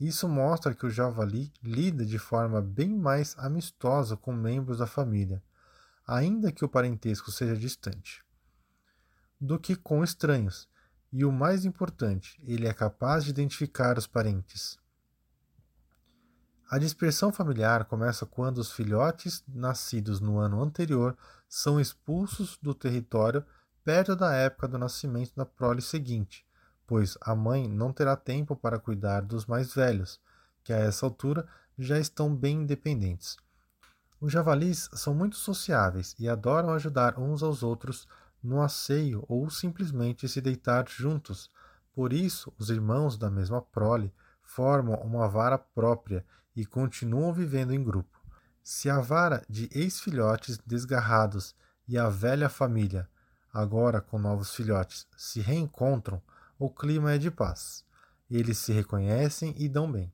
Isso 0.00 0.28
mostra 0.28 0.74
que 0.74 0.86
o 0.86 0.90
javali 0.90 1.52
lida 1.62 2.04
de 2.04 2.18
forma 2.18 2.60
bem 2.60 2.88
mais 2.88 3.36
amistosa 3.38 4.16
com 4.16 4.32
membros 4.32 4.78
da 4.78 4.86
família, 4.86 5.42
ainda 6.06 6.50
que 6.50 6.64
o 6.64 6.68
parentesco 6.68 7.30
seja 7.30 7.56
distante, 7.56 8.24
do 9.40 9.58
que 9.58 9.76
com 9.76 10.02
estranhos. 10.02 10.68
E 11.12 11.24
o 11.24 11.30
mais 11.30 11.64
importante, 11.64 12.42
ele 12.44 12.66
é 12.66 12.72
capaz 12.72 13.22
de 13.24 13.30
identificar 13.30 13.98
os 13.98 14.06
parentes. 14.06 14.78
A 16.72 16.78
dispersão 16.78 17.30
familiar 17.30 17.84
começa 17.84 18.24
quando 18.24 18.56
os 18.56 18.72
filhotes 18.72 19.44
nascidos 19.46 20.22
no 20.22 20.38
ano 20.38 20.62
anterior 20.62 21.14
são 21.46 21.78
expulsos 21.78 22.58
do 22.62 22.72
território 22.72 23.44
perto 23.84 24.16
da 24.16 24.34
época 24.34 24.66
do 24.66 24.78
nascimento 24.78 25.34
da 25.36 25.44
prole 25.44 25.82
seguinte, 25.82 26.46
pois 26.86 27.18
a 27.20 27.36
mãe 27.36 27.68
não 27.68 27.92
terá 27.92 28.16
tempo 28.16 28.56
para 28.56 28.78
cuidar 28.78 29.20
dos 29.20 29.44
mais 29.44 29.74
velhos, 29.74 30.18
que 30.64 30.72
a 30.72 30.78
essa 30.78 31.04
altura 31.04 31.46
já 31.78 31.98
estão 31.98 32.34
bem 32.34 32.62
independentes. 32.62 33.36
Os 34.18 34.32
javalis 34.32 34.88
são 34.94 35.14
muito 35.14 35.36
sociáveis 35.36 36.16
e 36.18 36.26
adoram 36.26 36.70
ajudar 36.70 37.18
uns 37.18 37.42
aos 37.42 37.62
outros 37.62 38.08
no 38.42 38.62
asseio 38.62 39.26
ou 39.28 39.50
simplesmente 39.50 40.26
se 40.26 40.40
deitar 40.40 40.88
juntos. 40.88 41.50
Por 41.92 42.14
isso, 42.14 42.50
os 42.58 42.70
irmãos 42.70 43.18
da 43.18 43.30
mesma 43.30 43.60
prole 43.60 44.10
formam 44.42 44.94
uma 45.02 45.28
vara 45.28 45.58
própria 45.58 46.24
e 46.54 46.64
continuam 46.64 47.32
vivendo 47.32 47.72
em 47.72 47.82
grupo. 47.82 48.20
Se 48.62 48.88
a 48.88 49.00
vara 49.00 49.44
de 49.48 49.68
ex-filhotes 49.72 50.58
desgarrados 50.58 51.54
e 51.88 51.98
a 51.98 52.08
velha 52.08 52.48
família 52.48 53.08
agora 53.52 54.00
com 54.00 54.18
novos 54.18 54.54
filhotes, 54.54 55.06
se 55.16 55.40
reencontram, 55.40 56.22
o 56.58 56.70
clima 56.70 57.12
é 57.12 57.18
de 57.18 57.30
paz. 57.30 57.84
Eles 58.30 58.56
se 58.58 58.72
reconhecem 58.72 59.54
e 59.58 59.68
dão 59.68 59.90
bem. 59.90 60.12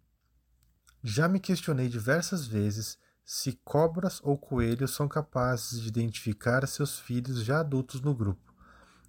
Já 1.02 1.28
me 1.28 1.38
questionei 1.38 1.88
diversas 1.88 2.46
vezes 2.46 2.98
se 3.24 3.52
cobras 3.64 4.20
ou 4.24 4.36
coelhos 4.36 4.94
são 4.94 5.06
capazes 5.06 5.80
de 5.80 5.88
identificar 5.88 6.66
seus 6.66 6.98
filhos 6.98 7.44
já 7.44 7.60
adultos 7.60 8.00
no 8.00 8.14
grupo. 8.14 8.52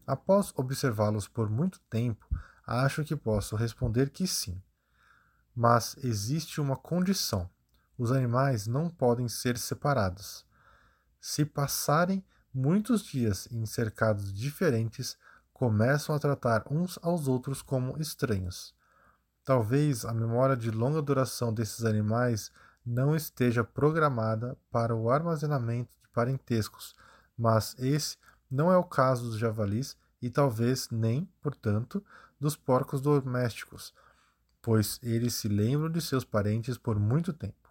Após 0.06 0.54
observá-los 0.56 1.28
por 1.28 1.50
muito 1.50 1.80
tempo, 1.90 2.28
acho 2.68 3.04
que 3.04 3.16
posso 3.16 3.56
responder 3.56 4.10
que 4.10 4.28
sim. 4.28 4.62
Mas 5.62 5.98
existe 6.02 6.62
uma 6.62 6.78
condição: 6.78 7.50
os 7.98 8.14
animais 8.14 8.66
não 8.66 8.90
podem 8.90 9.28
ser 9.28 9.58
separados. 9.58 10.46
Se 11.20 11.44
passarem 11.44 12.24
muitos 12.54 13.04
dias 13.04 13.46
em 13.52 13.66
cercados 13.66 14.32
diferentes, 14.32 15.18
começam 15.52 16.16
a 16.16 16.20
tratar 16.20 16.64
uns 16.72 16.98
aos 17.02 17.28
outros 17.28 17.62
como 17.62 18.02
estranhos. 18.02 18.74
Talvez 19.44 20.06
a 20.06 20.14
memória 20.14 20.56
de 20.56 20.72
longa 20.72 21.02
duração 21.02 21.54
desses 21.54 21.84
animais 21.84 22.54
não 22.86 23.14
esteja 23.14 23.62
programada 23.62 24.58
para 24.72 24.96
o 24.96 25.12
armazenamento 25.12 25.92
de 26.02 26.08
parentescos, 26.14 26.96
mas 27.38 27.76
esse 27.78 28.16
não 28.50 28.72
é 28.72 28.78
o 28.78 28.84
caso 28.86 29.26
dos 29.26 29.38
javalis 29.38 29.98
e 30.22 30.30
talvez 30.30 30.88
nem, 30.90 31.30
portanto, 31.42 32.02
dos 32.40 32.56
porcos 32.56 33.02
domésticos, 33.02 33.94
pois 34.62 35.00
eles 35.02 35.36
se 35.36 35.48
lembram 35.48 35.90
de 35.90 36.02
seus 36.02 36.24
parentes 36.24 36.78
por 36.78 37.00
muito 37.00 37.34
tempo. 37.34 37.70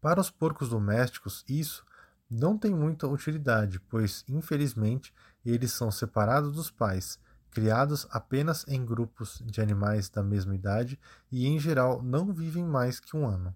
Para 0.00 0.20
os 0.20 0.30
porcos 0.30 0.68
domésticos, 0.68 1.44
isso 1.48 1.84
não 2.28 2.56
tem 2.56 2.74
muita 2.74 3.06
utilidade, 3.06 3.78
pois, 3.78 4.24
infelizmente, 4.26 5.14
eles 5.44 5.72
são 5.72 5.90
separados 5.90 6.52
dos 6.54 6.70
pais, 6.70 7.20
criados 7.50 8.06
apenas 8.10 8.66
em 8.66 8.84
grupos 8.84 9.42
de 9.44 9.60
animais 9.60 10.08
da 10.08 10.22
mesma 10.22 10.54
idade 10.54 10.98
e, 11.30 11.46
em 11.46 11.58
geral, 11.58 12.02
não 12.02 12.32
vivem 12.32 12.64
mais 12.64 12.98
que 12.98 13.16
um 13.16 13.26
ano. 13.26 13.54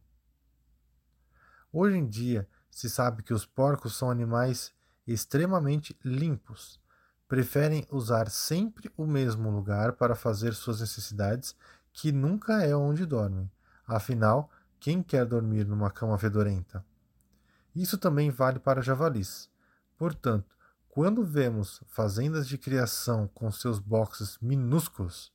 Hoje 1.73 1.97
em 1.97 2.07
dia, 2.07 2.49
se 2.71 2.88
sabe 2.90 3.23
que 3.23 3.33
os 3.33 3.47
porcos 3.47 3.97
são 3.97 4.11
animais 4.11 4.73
extremamente 5.07 5.99
limpos. 6.05 6.79
Preferem 7.29 7.87
usar 7.91 8.31
sempre 8.31 8.91
o 8.97 9.07
mesmo 9.07 9.51
lugar 9.51 9.95
para 9.95 10.15
fazer 10.15 10.55
suas 10.55 10.81
necessidades, 10.81 11.57
que 11.93 12.12
nunca 12.12 12.62
é 12.62 12.75
onde 12.75 13.05
dormem. 13.05 13.51
Afinal, 13.87 14.51
quem 14.79 15.03
quer 15.03 15.25
dormir 15.25 15.67
numa 15.67 15.91
cama 15.91 16.19
fedorenta? 16.19 16.85
Isso 17.75 17.99
também 17.99 18.31
vale 18.31 18.59
para 18.59 18.83
javalis. 18.83 19.51
Portanto, 19.99 20.55
quando 20.89 21.25
vemos 21.25 21.83
fazendas 21.89 22.47
de 22.47 22.57
criação 22.57 23.29
com 23.35 23.51
seus 23.51 23.79
boxes 23.79 24.39
minúsculos, 24.41 25.33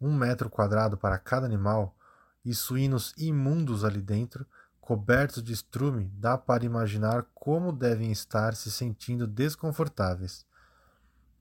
um 0.00 0.14
metro 0.14 0.50
quadrado 0.50 0.96
para 0.96 1.18
cada 1.18 1.46
animal, 1.46 1.96
e 2.44 2.54
suínos 2.54 3.12
imundos 3.18 3.84
ali 3.84 4.00
dentro, 4.00 4.46
cobertos 4.86 5.42
de 5.42 5.52
estrume, 5.52 6.08
dá 6.14 6.38
para 6.38 6.64
imaginar 6.64 7.26
como 7.34 7.72
devem 7.72 8.12
estar 8.12 8.54
se 8.54 8.70
sentindo 8.70 9.26
desconfortáveis. 9.26 10.46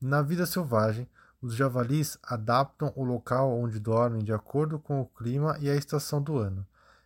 Na 0.02 0.24
vida 0.24 0.48
selvagem, 0.48 1.08
os 1.40 1.54
javalis 1.54 2.18
adaptam 2.24 2.92
o 2.96 3.04
local 3.04 3.56
onde 3.56 3.80
dormem 3.80 4.24
de 4.24 4.34
acordo 4.34 4.80
com 4.80 5.00
o 5.00 5.06
clima 5.06 5.56
e 5.60 5.70
a 5.70 5.76
estação 5.76 6.20
do 6.20 6.40
ano. 6.40 6.66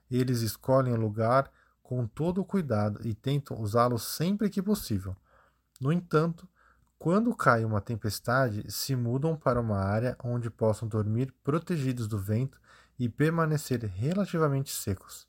Eles 0.09 0.39
escolhem 0.39 0.93
o 0.93 1.01
lugar 1.01 1.51
com 1.83 2.07
todo 2.07 2.39
o 2.39 2.45
cuidado 2.45 3.05
e 3.05 3.13
tentam 3.13 3.59
usá-lo 3.59 3.99
sempre 3.99 4.49
que 4.49 4.61
possível. 4.61 5.17
No 5.81 5.91
entanto, 5.91 6.47
quando 6.97 7.35
cai 7.35 7.65
uma 7.65 7.81
tempestade, 7.81 8.71
se 8.71 8.95
mudam 8.95 9.35
para 9.35 9.59
uma 9.59 9.79
área 9.79 10.15
onde 10.23 10.49
possam 10.49 10.87
dormir 10.87 11.33
protegidos 11.43 12.07
do 12.07 12.17
vento 12.17 12.57
e 12.97 13.09
permanecer 13.09 13.83
relativamente 13.83 14.71
secos. 14.71 15.28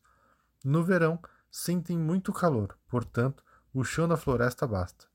No 0.65 0.85
verão, 0.85 1.19
sentem 1.51 1.99
muito 1.99 2.33
calor, 2.33 2.77
portanto, 2.89 3.43
o 3.73 3.83
chão 3.83 4.07
da 4.07 4.17
floresta 4.17 4.67
basta. 4.67 5.07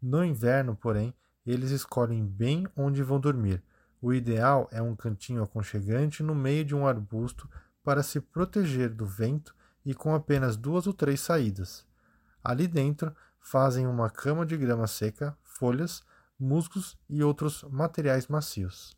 No 0.00 0.24
inverno, 0.24 0.76
porém, 0.76 1.14
eles 1.46 1.70
escolhem 1.70 2.24
bem 2.24 2.66
onde 2.76 3.02
vão 3.02 3.18
dormir. 3.18 3.62
O 4.00 4.12
ideal 4.12 4.68
é 4.70 4.80
um 4.80 4.94
cantinho 4.94 5.42
aconchegante 5.42 6.22
no 6.22 6.34
meio 6.34 6.64
de 6.64 6.74
um 6.74 6.86
arbusto 6.86 7.48
para 7.82 8.02
se 8.02 8.20
proteger 8.20 8.90
do 8.90 9.04
vento 9.04 9.54
e 9.84 9.94
com 9.94 10.14
apenas 10.14 10.56
duas 10.56 10.86
ou 10.86 10.92
três 10.92 11.20
saídas. 11.20 11.86
Ali 12.42 12.66
dentro 12.66 13.14
fazem 13.40 13.86
uma 13.86 14.08
cama 14.08 14.46
de 14.46 14.56
grama 14.56 14.86
seca, 14.86 15.36
folhas, 15.42 16.02
musgos 16.38 16.96
e 17.08 17.22
outros 17.22 17.62
materiais 17.64 18.26
macios. 18.26 18.96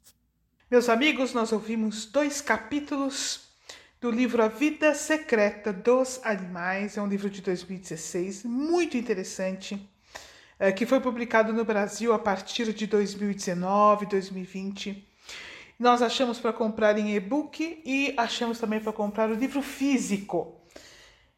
Meus 0.70 0.88
amigos, 0.88 1.32
nós 1.32 1.52
ouvimos 1.52 2.06
dois 2.06 2.40
capítulos 2.40 3.45
do 4.00 4.10
livro 4.10 4.42
A 4.42 4.48
Vida 4.48 4.94
Secreta 4.94 5.72
dos 5.72 6.20
Animais, 6.22 6.96
é 6.98 7.02
um 7.02 7.06
livro 7.06 7.30
de 7.30 7.40
2016, 7.40 8.44
muito 8.44 8.96
interessante, 8.96 9.88
é, 10.58 10.70
que 10.70 10.84
foi 10.84 11.00
publicado 11.00 11.52
no 11.52 11.64
Brasil 11.64 12.12
a 12.12 12.18
partir 12.18 12.72
de 12.74 12.86
2019, 12.86 14.06
2020. 14.06 15.06
Nós 15.78 16.02
achamos 16.02 16.38
para 16.38 16.52
comprar 16.52 16.98
em 16.98 17.14
e-book 17.14 17.82
e 17.84 18.14
achamos 18.16 18.58
também 18.58 18.80
para 18.80 18.92
comprar 18.92 19.30
o 19.30 19.34
livro 19.34 19.62
físico. 19.62 20.60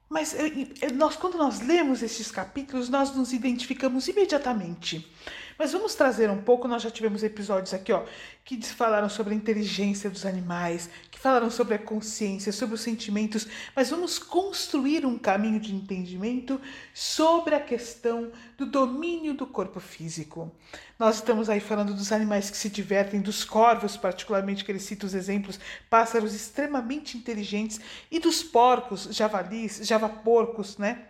Mas 0.09 0.35
eh, 0.35 0.69
eh, 0.81 0.93
nós, 0.93 1.17
quando 1.17 1.37
nós 1.37 1.61
lemos 1.61 2.03
esses 2.03 2.31
capítulos, 2.31 2.89
nós 2.89 3.15
nos 3.15 3.33
identificamos 3.33 4.09
imediatamente, 4.09 5.13
Mas 5.59 5.73
vamos 5.73 5.97
trazer 5.97 6.31
um 6.31 6.41
pouco, 6.41 6.69
nós 6.69 6.83
já 6.83 6.91
tivemos 6.91 7.25
episódios 7.25 7.75
aqui, 7.75 7.93
ó, 7.93 8.05
que 8.45 8.65
falaram 8.65 9.09
sobre 9.09 9.35
a 9.35 9.37
inteligência 9.37 10.09
dos 10.09 10.25
animais, 10.25 10.89
que 11.11 11.19
falaram 11.19 11.51
sobre 11.51 11.75
a 11.75 11.79
consciência, 11.79 12.53
sobre 12.53 12.77
os 12.77 12.81
sentimentos, 12.81 13.49
mas 13.75 13.91
vamos 13.91 14.21
construir 14.21 15.05
um 15.05 15.19
caminho 15.19 15.59
de 15.59 15.75
entendimento 15.75 16.61
sobre 16.95 17.57
a 17.57 17.61
questão 17.61 18.31
do 18.57 18.67
domínio 18.67 19.35
do 19.35 19.49
corpo 19.49 19.81
físico. 19.81 20.51
Nós 20.97 21.17
estamos 21.17 21.51
aí 21.51 21.59
falando 21.59 21.93
dos 21.93 22.13
animais 22.13 22.51
que 22.51 22.57
se 22.57 22.71
divertem, 22.71 23.21
dos 23.21 23.45
corvos, 23.45 23.97
particularmente, 23.97 24.65
que 24.65 24.71
ele 24.71 24.79
cita 24.79 25.07
os 25.07 25.15
exemplos, 25.15 25.59
pássaros 25.91 26.35
extremamente 26.35 27.19
inteligentes, 27.19 27.81
e 28.11 28.21
dos 28.21 28.45
porcos, 28.45 29.09
javalis, 29.11 29.81
javaporcos, 29.83 30.79
né? 30.79 31.08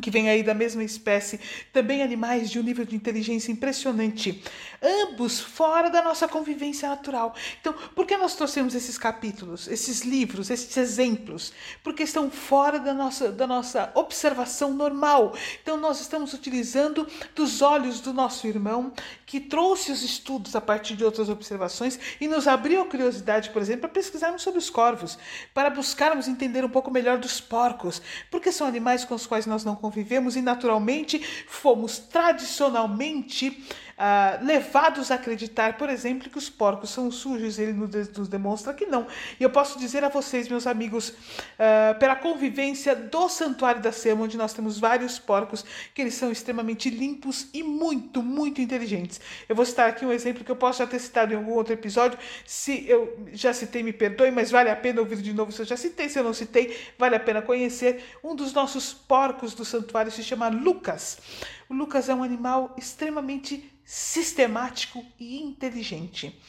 Que 0.00 0.10
vem 0.10 0.28
aí 0.28 0.42
da 0.42 0.54
mesma 0.54 0.82
espécie, 0.82 1.40
também 1.72 2.02
animais 2.02 2.50
de 2.50 2.58
um 2.58 2.62
nível 2.62 2.84
de 2.84 2.96
inteligência 2.96 3.52
impressionante, 3.52 4.42
ambos 4.82 5.40
fora 5.40 5.88
da 5.88 6.02
nossa 6.02 6.28
convivência 6.28 6.88
natural. 6.88 7.34
Então, 7.60 7.72
por 7.94 8.06
que 8.06 8.16
nós 8.16 8.34
trouxemos 8.34 8.74
esses 8.74 8.98
capítulos, 8.98 9.68
esses 9.68 10.02
livros, 10.02 10.50
esses 10.50 10.76
exemplos? 10.76 11.52
Porque 11.82 12.02
estão 12.02 12.30
fora 12.30 12.78
da 12.78 12.92
nossa, 12.92 13.30
da 13.30 13.46
nossa 13.46 13.90
observação 13.94 14.72
normal. 14.74 15.34
Então, 15.62 15.76
nós 15.76 16.00
estamos 16.00 16.32
utilizando 16.32 17.06
dos 17.34 17.62
olhos 17.62 18.00
do 18.00 18.12
nosso 18.12 18.46
irmão, 18.46 18.92
que 19.26 19.40
trouxe 19.40 19.90
os 19.90 20.02
estudos 20.02 20.54
a 20.54 20.60
partir 20.60 20.96
de 20.96 21.04
outras 21.04 21.28
observações 21.28 21.98
e 22.20 22.28
nos 22.28 22.46
abriu 22.46 22.82
a 22.82 22.86
curiosidade, 22.86 23.50
por 23.50 23.60
exemplo, 23.62 23.82
para 23.82 23.90
pesquisarmos 23.90 24.42
sobre 24.42 24.58
os 24.58 24.70
corvos, 24.70 25.18
para 25.52 25.70
buscarmos 25.70 26.28
entender 26.28 26.64
um 26.64 26.68
pouco 26.68 26.90
melhor 26.90 27.18
dos 27.18 27.40
porcos, 27.40 28.00
porque 28.30 28.52
são 28.52 28.66
animais 28.66 29.04
com 29.04 29.14
os 29.14 29.26
quais 29.26 29.46
nós 29.46 29.64
não 29.64 29.74
convivemos 29.84 30.34
e 30.34 30.40
naturalmente 30.40 31.18
fomos 31.46 31.98
tradicionalmente 31.98 33.54
ah, 33.96 34.38
levados 34.42 35.10
a 35.10 35.14
acreditar, 35.14 35.76
por 35.76 35.88
exemplo, 35.88 36.28
que 36.28 36.38
os 36.38 36.50
porcos 36.50 36.90
são 36.90 37.10
sujos. 37.10 37.58
Ele 37.58 37.72
nos 37.72 38.28
demonstra 38.28 38.72
que 38.74 38.86
não. 38.86 39.06
E 39.38 39.42
eu 39.42 39.50
posso 39.50 39.78
dizer 39.78 40.04
a 40.04 40.08
vocês, 40.08 40.48
meus 40.48 40.66
amigos, 40.66 41.14
ah, 41.58 41.94
pela 41.98 42.16
convivência 42.16 42.94
do 42.94 43.28
Santuário 43.28 43.80
da 43.80 43.92
Sema, 43.92 44.24
onde 44.24 44.36
nós 44.36 44.52
temos 44.52 44.78
vários 44.78 45.18
porcos, 45.18 45.64
que 45.94 46.02
eles 46.02 46.14
são 46.14 46.30
extremamente 46.30 46.90
limpos 46.90 47.48
e 47.52 47.62
muito, 47.62 48.22
muito 48.22 48.60
inteligentes. 48.60 49.20
Eu 49.48 49.54
vou 49.54 49.64
citar 49.64 49.88
aqui 49.88 50.04
um 50.04 50.12
exemplo 50.12 50.44
que 50.44 50.50
eu 50.50 50.56
posso 50.56 50.78
já 50.78 50.86
ter 50.86 50.98
citado 50.98 51.32
em 51.32 51.36
algum 51.36 51.52
outro 51.52 51.72
episódio. 51.72 52.18
Se 52.44 52.88
eu 52.88 53.18
já 53.32 53.52
citei, 53.52 53.82
me 53.82 53.92
perdoe, 53.92 54.30
mas 54.30 54.50
vale 54.50 54.70
a 54.70 54.76
pena 54.76 55.00
ouvir 55.00 55.16
de 55.16 55.32
novo 55.32 55.52
se 55.52 55.62
eu 55.62 55.66
já 55.66 55.76
citei. 55.76 56.08
Se 56.08 56.18
eu 56.18 56.24
não 56.24 56.34
citei, 56.34 56.76
vale 56.98 57.16
a 57.16 57.20
pena 57.20 57.42
conhecer. 57.42 58.02
Um 58.22 58.34
dos 58.34 58.52
nossos 58.52 58.92
porcos 58.92 59.54
do 59.54 59.64
santuário 59.64 60.10
se 60.10 60.22
chama 60.22 60.48
Lucas. 60.48 61.18
O 61.68 61.74
Lucas 61.74 62.08
é 62.08 62.14
um 62.14 62.22
animal 62.22 62.74
extremamente 62.76 63.72
sistemático 63.84 65.04
e 65.18 65.42
inteligente. 65.42 66.40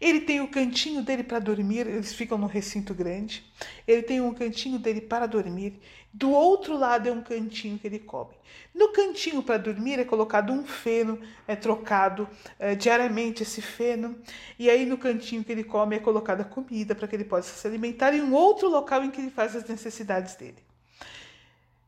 Ele 0.00 0.20
tem 0.20 0.40
o 0.40 0.48
cantinho 0.48 1.02
dele 1.02 1.22
para 1.22 1.38
dormir, 1.38 1.86
eles 1.86 2.12
ficam 2.12 2.36
no 2.36 2.46
recinto 2.46 2.92
grande. 2.92 3.44
Ele 3.86 4.02
tem 4.02 4.20
um 4.20 4.34
cantinho 4.34 4.78
dele 4.78 5.00
para 5.00 5.26
dormir. 5.26 5.80
Do 6.12 6.30
outro 6.30 6.76
lado 6.76 7.08
é 7.08 7.12
um 7.12 7.22
cantinho 7.22 7.78
que 7.78 7.86
ele 7.86 7.98
come. 7.98 8.34
No 8.74 8.92
cantinho 8.92 9.42
para 9.42 9.56
dormir 9.56 9.98
é 9.98 10.04
colocado 10.04 10.52
um 10.52 10.64
feno, 10.64 11.20
é 11.46 11.56
trocado 11.56 12.28
é, 12.58 12.74
diariamente 12.74 13.42
esse 13.42 13.62
feno. 13.62 14.16
E 14.58 14.68
aí 14.68 14.84
no 14.84 14.98
cantinho 14.98 15.44
que 15.44 15.52
ele 15.52 15.64
come 15.64 15.96
é 15.96 16.00
colocada 16.00 16.44
comida 16.44 16.94
para 16.94 17.08
que 17.08 17.16
ele 17.16 17.24
possa 17.24 17.54
se 17.54 17.66
alimentar 17.66 18.12
e 18.12 18.20
um 18.20 18.34
outro 18.34 18.68
local 18.68 19.04
em 19.04 19.10
que 19.10 19.20
ele 19.20 19.30
faz 19.30 19.56
as 19.56 19.66
necessidades 19.68 20.34
dele. 20.34 20.73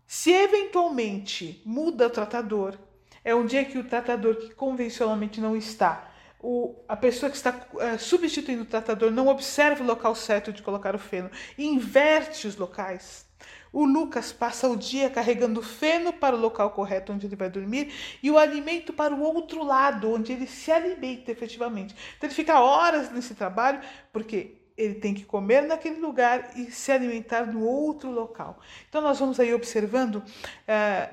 Se 0.07 0.31
eventualmente 0.31 1.61
muda 1.65 2.07
o 2.07 2.11
tratador, 2.11 2.79
é 3.25 3.35
um 3.35 3.45
dia 3.45 3.65
que 3.65 3.79
o 3.79 3.85
tratador 3.85 4.37
que 4.37 4.55
convencionalmente 4.55 5.41
não 5.41 5.57
está, 5.57 6.13
o, 6.41 6.77
a 6.89 6.97
pessoa 6.97 7.29
que 7.29 7.37
está 7.37 7.67
é, 7.81 7.99
substituindo 7.99 8.63
o 8.63 8.67
tratador 8.67 9.11
não 9.11 9.27
observa 9.27 9.83
o 9.83 9.87
local 9.87 10.15
certo 10.15 10.53
de 10.53 10.63
colocar 10.63 10.95
o 10.95 10.99
feno 10.99 11.31
inverte 11.59 12.47
os 12.47 12.57
locais. 12.57 13.27
O 13.73 13.85
Lucas 13.85 14.33
passa 14.33 14.69
o 14.69 14.77
dia 14.77 15.11
carregando 15.11 15.61
o 15.61 15.63
feno 15.63 16.13
para 16.13 16.37
o 16.37 16.39
local 16.39 16.71
correto 16.71 17.13
onde 17.13 17.27
ele 17.27 17.37
vai 17.37 17.51
dormir 17.51 17.93
e 18.23 18.31
o 18.31 18.39
alimento 18.39 18.93
para 18.93 19.15
o 19.15 19.21
outro 19.21 19.63
lado, 19.65 20.11
onde 20.11 20.33
ele 20.33 20.47
se 20.47 20.71
alimenta 20.71 21.31
efetivamente. 21.31 21.95
Então 22.17 22.29
ele 22.29 22.35
fica 22.35 22.61
horas 22.61 23.11
nesse 23.11 23.35
trabalho, 23.35 23.81
porque 24.13 24.56
ele 24.77 24.95
tem 24.95 25.15
que 25.15 25.25
comer 25.25 25.63
naquele 25.63 25.99
lugar 26.01 26.51
e 26.55 26.71
se 26.71 26.93
alimentar 26.93 27.47
no 27.47 27.65
outro 27.65 28.11
local. 28.11 28.61
Então 28.89 29.01
nós 29.01 29.19
vamos 29.19 29.41
aí 29.41 29.55
observando 29.55 30.17
uh, 30.17 30.25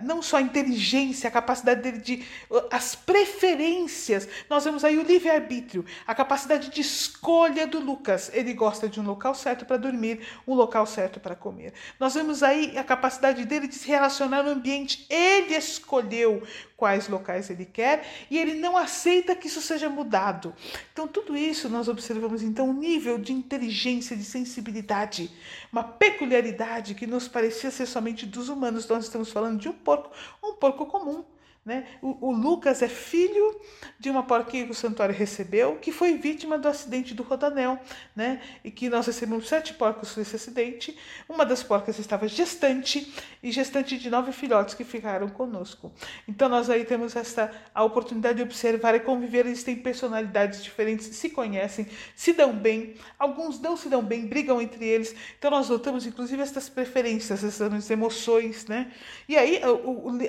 não 0.02 0.22
só 0.22 0.38
a 0.38 0.42
inteligência, 0.42 1.28
a 1.28 1.32
capacidade 1.32 1.82
dele 1.82 2.00
de 2.00 2.26
uh, 2.50 2.68
as 2.70 2.94
preferências. 2.94 4.28
Nós 4.50 4.66
vemos 4.66 4.84
aí 4.84 4.98
o 4.98 5.04
livre 5.04 5.30
arbítrio, 5.30 5.86
a 6.06 6.14
capacidade 6.14 6.70
de 6.70 6.82
escolha 6.82 7.66
do 7.66 7.80
Lucas. 7.80 8.30
Ele 8.34 8.54
gosta 8.54 8.90
de 8.90 9.00
um 9.00 9.04
local 9.04 9.34
certo 9.34 9.66
para 9.66 9.78
dormir, 9.78 10.20
um 10.46 10.54
local 10.54 10.86
certo 10.86 11.20
para 11.20 11.36
comer. 11.36 11.74
Nós 12.00 12.14
vemos 12.14 12.44
aí 12.44 12.78
a 12.78 12.84
capacidade 12.84 13.46
dele 13.46 13.68
de 13.68 13.76
se 13.76 13.88
relacionar 13.88 14.44
no 14.44 14.52
ambiente. 14.52 15.06
Ele 15.10 15.56
escolheu 15.56 16.44
quais 16.84 17.08
locais 17.08 17.50
ele 17.50 17.64
quer 17.64 18.06
e 18.30 18.38
ele 18.38 18.56
não 18.56 18.76
aceita 18.76 19.34
que 19.38 19.48
isso 19.48 19.62
seja 19.62 19.88
mudado. 19.88 20.54
Então, 20.92 21.08
tudo 21.08 21.38
isso 21.38 21.70
nós 21.70 21.88
observamos 21.88 22.44
então 22.44 22.70
um 22.70 22.74
nível 22.74 23.18
de 23.18 23.32
inteligência, 23.32 24.18
de 24.18 24.26
sensibilidade, 24.26 25.32
uma 25.72 25.82
peculiaridade 25.82 26.94
que 26.94 27.08
nos 27.08 27.26
parecia 27.26 27.72
ser 27.72 27.86
somente 27.86 28.26
dos 28.26 28.50
humanos. 28.50 28.86
Nós 28.86 29.06
estamos 29.06 29.32
falando 29.32 29.62
de 29.62 29.70
um 29.70 29.72
porco, 29.72 30.12
um 30.44 30.56
porco 30.56 30.86
comum. 30.86 31.24
Né? 31.66 31.86
O, 32.02 32.28
o, 32.28 32.32
Lucas 32.34 32.82
é 32.82 32.90
filho 32.90 33.58
de 33.98 34.10
uma 34.10 34.24
porquinha 34.24 34.66
que 34.66 34.72
o 34.72 34.76
santuário 34.76 35.16
recebeu, 35.16 35.78
que 35.78 35.94
foi 35.94 36.18
vítima 36.18 36.58
do 36.58 36.68
acidente 36.68 37.14
do 37.14 37.24
Rodanel, 37.24 37.80
né? 38.14 38.42
e 38.66 38.70
que 38.70 38.90
nós 38.90 39.08
recebemos 39.08 39.48
sete 39.48 39.74
porcos 39.74 40.18
nesse 40.18 40.36
acidente. 40.36 40.98
Uma 41.30 41.46
das 41.46 41.64
porcas 41.64 41.98
estava 42.00 42.28
gestante, 42.28 43.14
e 43.42 43.50
gestante 43.50 43.98
de 43.98 44.10
nove 44.10 44.34
filhotes 44.34 44.74
que 44.74 44.84
ficaram 44.84 45.30
conosco. 45.30 45.90
Então 46.28 46.50
nós 46.50 46.70
aí 46.70 46.84
temos 46.84 47.16
esta 47.16 47.50
a 47.74 47.82
oportunidade 47.82 48.38
de 48.38 48.44
observar 48.44 48.94
e 48.96 49.00
conviver. 49.00 49.46
Eles 49.46 49.64
têm 49.64 49.78
personalidades 49.78 50.62
diferentes, 50.62 51.08
se 51.16 51.30
conhecem, 51.30 51.88
se 52.14 52.34
dão 52.34 52.52
bem, 52.54 52.96
alguns 53.18 53.60
não 53.62 53.78
se 53.78 53.88
dão 53.88 54.04
bem, 54.04 54.28
brigam 54.28 54.62
entre 54.62 54.86
eles. 54.86 55.16
Então 55.40 55.50
nós 55.50 55.70
notamos 55.70 56.06
inclusive 56.06 56.42
estas 56.42 56.68
preferências, 56.68 57.42
essas 57.42 57.90
emoções. 57.90 58.66
Né? 58.66 58.92
E 59.30 59.38
aí 59.38 59.62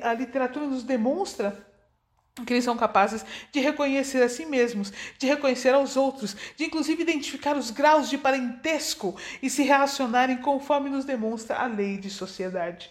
a 0.00 0.14
literatura 0.14 0.66
nos 0.66 0.84
demonstra 0.84 1.23
demonstra 1.24 1.66
que 2.44 2.52
eles 2.52 2.64
são 2.64 2.76
capazes 2.76 3.24
de 3.52 3.60
reconhecer 3.60 4.22
a 4.22 4.28
si 4.28 4.44
mesmos, 4.44 4.92
de 5.18 5.26
reconhecer 5.26 5.72
aos 5.72 5.96
outros, 5.96 6.36
de 6.56 6.64
inclusive 6.64 7.02
identificar 7.02 7.56
os 7.56 7.70
graus 7.70 8.10
de 8.10 8.18
parentesco 8.18 9.16
e 9.40 9.48
se 9.48 9.62
relacionarem 9.62 10.38
conforme 10.38 10.90
nos 10.90 11.04
demonstra 11.04 11.56
a 11.56 11.66
lei 11.66 11.96
de 11.96 12.10
sociedade. 12.10 12.90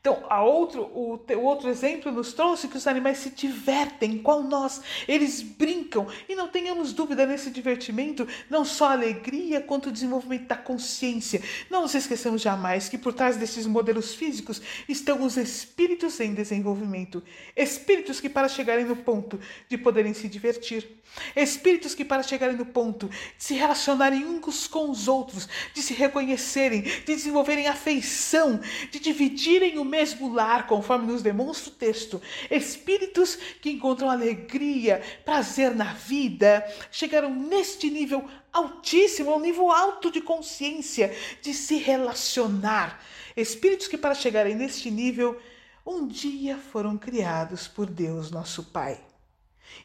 Então, 0.00 0.24
a 0.30 0.42
outro, 0.42 0.82
o, 0.94 1.20
o, 1.28 1.42
outro 1.42 1.68
exemplo 1.68 2.12
nos 2.12 2.32
trouxe 2.32 2.68
que 2.68 2.76
os 2.76 2.86
animais 2.86 3.18
se 3.18 3.30
divertem, 3.30 4.18
qual 4.18 4.44
nós, 4.44 4.80
eles 5.08 5.42
brincam. 5.42 6.06
E 6.28 6.36
não 6.36 6.46
tenhamos 6.46 6.92
dúvida 6.92 7.26
nesse 7.26 7.50
divertimento, 7.50 8.26
não 8.48 8.64
só 8.64 8.90
a 8.90 8.92
alegria, 8.92 9.60
quanto 9.60 9.88
o 9.88 9.92
desenvolvimento 9.92 10.46
da 10.46 10.56
consciência. 10.56 11.42
Não 11.68 11.82
nos 11.82 11.96
esqueçamos 11.96 12.40
jamais 12.40 12.88
que 12.88 12.96
por 12.96 13.12
trás 13.12 13.36
desses 13.36 13.66
modelos 13.66 14.14
físicos 14.14 14.62
estão 14.88 15.22
os 15.24 15.36
espíritos 15.36 16.20
em 16.20 16.32
desenvolvimento. 16.32 17.20
Espíritos 17.56 18.20
que, 18.20 18.28
para 18.28 18.48
chegarem 18.48 18.84
no 18.84 18.96
ponto 18.96 19.40
de 19.68 19.76
poderem 19.76 20.14
se 20.14 20.28
divertir, 20.28 20.88
espíritos 21.34 21.96
que, 21.96 22.04
para 22.04 22.22
chegarem 22.22 22.56
no 22.56 22.66
ponto 22.66 23.08
de 23.08 23.44
se 23.44 23.54
relacionarem 23.54 24.24
uns 24.24 24.68
com 24.68 24.90
os 24.90 25.08
outros, 25.08 25.48
de 25.74 25.82
se 25.82 25.92
reconhecerem, 25.92 26.82
de 26.82 27.04
desenvolverem 27.04 27.66
afeição, 27.66 28.60
de 28.92 29.00
dividirem 29.00 29.78
o 29.78 29.87
mesmo 29.88 30.32
lar, 30.32 30.66
conforme 30.66 31.10
nos 31.10 31.22
demonstra 31.22 31.70
o 31.70 31.74
texto. 31.74 32.20
Espíritos 32.50 33.36
que 33.60 33.70
encontram 33.70 34.10
alegria, 34.10 35.02
prazer 35.24 35.74
na 35.74 35.94
vida, 35.94 36.64
chegaram 36.90 37.34
neste 37.34 37.90
nível 37.90 38.28
altíssimo, 38.52 39.34
um 39.34 39.40
nível 39.40 39.70
alto 39.70 40.10
de 40.10 40.20
consciência, 40.20 41.14
de 41.42 41.54
se 41.54 41.76
relacionar. 41.76 43.02
Espíritos 43.36 43.88
que, 43.88 43.96
para 43.96 44.14
chegarem 44.14 44.54
neste 44.54 44.90
nível, 44.90 45.40
um 45.86 46.06
dia 46.06 46.58
foram 46.58 46.98
criados 46.98 47.66
por 47.66 47.86
Deus, 47.86 48.30
nosso 48.30 48.64
Pai. 48.64 49.00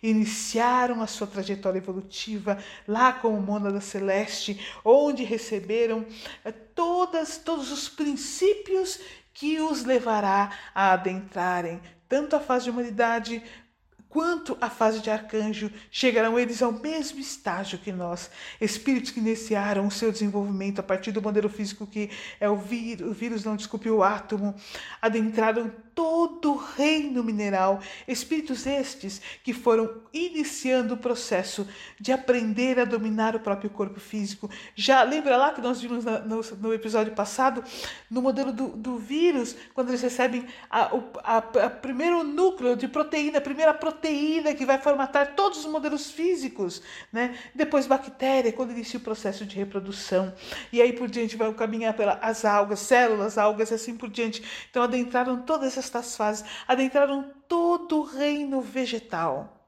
Iniciaram 0.01 1.01
a 1.01 1.07
sua 1.07 1.27
trajetória 1.27 1.77
evolutiva 1.77 2.57
lá 2.87 3.13
com 3.13 3.29
o 3.37 3.41
Mônada 3.41 3.79
Celeste, 3.79 4.59
onde 4.83 5.23
receberam 5.23 6.05
eh, 6.43 6.51
todas, 6.51 7.37
todos 7.37 7.71
os 7.71 7.87
princípios 7.87 8.99
que 9.33 9.59
os 9.59 9.83
levará 9.83 10.51
a 10.73 10.93
adentrarem 10.93 11.81
tanto 12.07 12.35
a 12.35 12.39
fase 12.39 12.65
de 12.65 12.69
humanidade 12.69 13.43
quanto 14.13 14.55
a 14.61 14.69
fase 14.69 14.99
de 14.99 15.09
arcanjo, 15.09 15.71
chegarão 15.89 16.37
eles 16.37 16.61
ao 16.61 16.71
mesmo 16.71 17.19
estágio 17.19 17.79
que 17.79 17.91
nós, 17.91 18.29
espíritos 18.61 19.09
que 19.09 19.19
iniciaram 19.19 19.87
o 19.87 19.91
seu 19.91 20.11
desenvolvimento 20.11 20.77
a 20.77 20.83
partir 20.83 21.11
do 21.11 21.19
modelo 21.19 21.49
físico 21.49 21.87
que 21.87 22.11
é 22.39 22.47
o 22.47 22.55
vírus, 22.55 23.09
o 23.09 23.11
vírus 23.11 23.43
não 23.43 23.55
desculpe, 23.55 23.89
o 23.89 24.03
átomo, 24.03 24.53
adentraram 25.01 25.71
todo 25.95 26.53
o 26.53 26.58
reino 26.58 27.23
mineral, 27.23 27.79
espíritos 28.08 28.65
estes 28.65 29.21
que 29.43 29.53
foram 29.53 30.01
iniciando 30.13 30.93
o 30.93 30.97
processo 30.97 31.67
de 31.99 32.12
aprender 32.12 32.79
a 32.79 32.86
dominar 32.86 33.36
o 33.36 33.39
próprio 33.39 33.69
corpo 33.69 33.99
físico. 33.99 34.49
Já 34.75 35.03
lembra 35.03 35.38
lá 35.38 35.53
que 35.53 35.62
nós 35.62 35.82
vimos 35.82 36.03
no, 36.06 36.41
no, 36.60 36.73
episódio 36.73 37.13
passado, 37.13 37.63
no 38.10 38.21
modelo 38.21 38.51
do, 38.51 38.69
do 38.69 38.97
vírus, 38.97 39.56
quando 39.73 39.89
eles 39.89 40.01
recebem 40.01 40.45
a, 40.69 40.91
a, 41.23 41.38
a, 41.38 41.69
primeiro 41.69 42.23
núcleo 42.23 42.75
de 42.75 42.88
proteína, 42.88 43.38
a 43.38 43.41
primeira 43.41 43.73
proteína 43.73 44.53
que 44.53 44.65
vai 44.65 44.79
formatar 44.79 45.36
todos 45.36 45.60
os 45.60 45.65
modelos 45.65 46.12
físicos, 46.12 46.82
né? 47.12 47.38
Depois 47.53 47.88
bactéria, 47.88 48.51
quando 48.51 48.71
inicia 48.71 48.99
o 48.99 49.03
processo 49.03 49.45
de 49.45 49.56
reprodução, 49.56 50.34
e 50.71 50.82
aí 50.82 50.93
por 50.93 51.10
diante 51.10 51.36
vai 51.36 51.53
caminhar 51.53 51.93
pelas 51.93 52.45
algas, 52.45 52.79
células, 52.79 53.38
algas 53.38 53.71
e 53.71 53.73
assim 53.75 53.95
por 53.95 54.10
diante. 54.10 54.43
Então 54.69 54.84
adentraram 54.84 55.41
todas 55.41 55.77
estas 55.83 56.15
fases, 56.15 56.45
adentraram 56.67 57.31
todo 57.47 57.99
o 57.99 58.03
reino 58.03 58.61
vegetal 58.61 59.63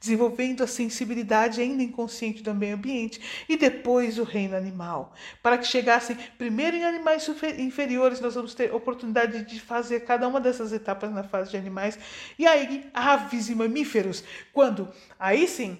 desenvolvendo 0.00 0.62
a 0.62 0.66
sensibilidade 0.66 1.60
ainda 1.60 1.82
inconsciente 1.82 2.42
do 2.42 2.54
meio 2.54 2.76
ambiente 2.76 3.20
e 3.48 3.56
depois 3.56 4.18
o 4.18 4.24
reino 4.24 4.56
animal. 4.56 5.12
Para 5.42 5.58
que 5.58 5.66
chegassem 5.66 6.16
primeiro 6.38 6.76
em 6.76 6.84
animais 6.84 7.28
inferiores, 7.58 8.20
nós 8.20 8.34
vamos 8.34 8.54
ter 8.54 8.72
oportunidade 8.74 9.44
de 9.44 9.60
fazer 9.60 10.00
cada 10.00 10.28
uma 10.28 10.40
dessas 10.40 10.72
etapas 10.72 11.12
na 11.12 11.24
fase 11.24 11.50
de 11.50 11.56
animais, 11.56 11.98
e 12.38 12.46
aí 12.46 12.90
aves 12.92 13.48
e 13.48 13.54
mamíferos, 13.54 14.22
quando 14.52 14.88
aí 15.18 15.46
sim, 15.46 15.78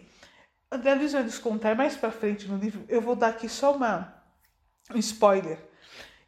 André 0.71 0.95
Luiz 0.95 1.13
vai 1.13 1.23
nos 1.23 1.39
contar 1.39 1.77
mais 1.77 1.97
para 1.97 2.11
frente 2.11 2.49
no 2.49 2.57
livro, 2.57 2.85
eu 2.89 3.01
vou 3.01 3.15
dar 3.15 3.29
aqui 3.29 3.49
só 3.49 3.75
uma, 3.77 4.15
um 4.93 4.99
spoiler 4.99 5.59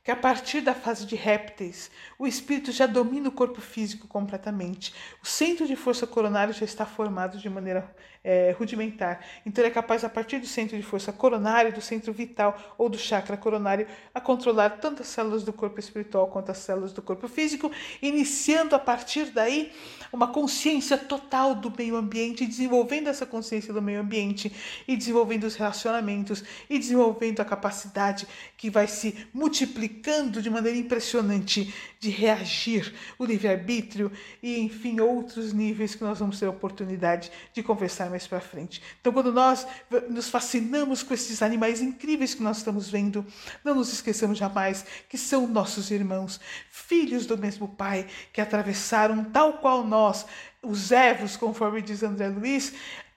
que 0.06 0.12
a 0.12 0.14
partir 0.14 0.60
da 0.60 0.72
fase 0.72 1.04
de 1.04 1.16
répteis, 1.16 1.90
o 2.16 2.28
espírito 2.28 2.70
já 2.70 2.86
domina 2.86 3.28
o 3.28 3.32
corpo 3.32 3.60
físico 3.60 4.06
completamente. 4.06 4.94
O 5.20 5.26
centro 5.26 5.66
de 5.66 5.74
força 5.74 6.06
coronária 6.06 6.54
já 6.54 6.64
está 6.64 6.86
formado 6.86 7.38
de 7.38 7.50
maneira 7.50 7.92
é, 8.26 8.50
rudimentar. 8.58 9.20
Então, 9.46 9.62
ele 9.62 9.70
é 9.70 9.74
capaz, 9.74 10.02
a 10.02 10.08
partir 10.08 10.40
do 10.40 10.46
centro 10.46 10.76
de 10.76 10.82
força 10.82 11.12
coronário, 11.12 11.72
do 11.72 11.80
centro 11.80 12.12
vital 12.12 12.74
ou 12.76 12.88
do 12.88 12.98
chakra 12.98 13.36
coronário, 13.36 13.86
a 14.12 14.20
controlar 14.20 14.70
tanto 14.70 15.02
as 15.02 15.08
células 15.08 15.44
do 15.44 15.52
corpo 15.52 15.78
espiritual 15.78 16.26
quanto 16.26 16.50
as 16.50 16.58
células 16.58 16.92
do 16.92 17.00
corpo 17.00 17.28
físico, 17.28 17.70
iniciando 18.02 18.74
a 18.74 18.80
partir 18.80 19.26
daí 19.26 19.70
uma 20.12 20.26
consciência 20.26 20.98
total 20.98 21.54
do 21.54 21.72
meio 21.76 21.94
ambiente, 21.94 22.44
desenvolvendo 22.44 23.06
essa 23.06 23.24
consciência 23.24 23.72
do 23.72 23.80
meio 23.80 24.00
ambiente 24.00 24.52
e 24.88 24.96
desenvolvendo 24.96 25.44
os 25.44 25.54
relacionamentos 25.54 26.42
e 26.68 26.78
desenvolvendo 26.80 27.40
a 27.40 27.44
capacidade 27.44 28.26
que 28.56 28.68
vai 28.68 28.88
se 28.88 29.28
multiplicando 29.32 30.42
de 30.42 30.50
maneira 30.50 30.76
impressionante 30.76 31.72
de 32.00 32.10
reagir, 32.10 32.92
o 33.18 33.24
livre-arbítrio 33.24 34.10
e, 34.42 34.58
enfim, 34.58 35.00
outros 35.00 35.52
níveis 35.52 35.94
que 35.94 36.02
nós 36.02 36.18
vamos 36.18 36.38
ter 36.38 36.46
a 36.46 36.50
oportunidade 36.50 37.30
de 37.52 37.62
conversar 37.62 38.10
mais 38.16 38.26
para 38.26 38.40
frente. 38.40 38.82
Então, 38.98 39.12
quando 39.12 39.30
nós 39.30 39.66
nos 40.08 40.30
fascinamos 40.30 41.02
com 41.02 41.12
esses 41.12 41.42
animais 41.42 41.82
incríveis 41.82 42.34
que 42.34 42.42
nós 42.42 42.58
estamos 42.58 42.88
vendo, 42.88 43.24
não 43.62 43.74
nos 43.74 43.92
esqueçamos 43.92 44.38
jamais 44.38 44.86
que 45.06 45.18
são 45.18 45.46
nossos 45.46 45.90
irmãos, 45.90 46.40
filhos 46.70 47.26
do 47.26 47.36
mesmo 47.36 47.68
Pai, 47.68 48.06
que 48.32 48.40
atravessaram, 48.40 49.22
tal 49.24 49.58
qual 49.58 49.84
nós, 49.84 50.24
os 50.62 50.90
Evos, 50.90 51.36
conforme 51.36 51.82
diz 51.82 52.02
André 52.02 52.28
Luiz, 52.28 52.72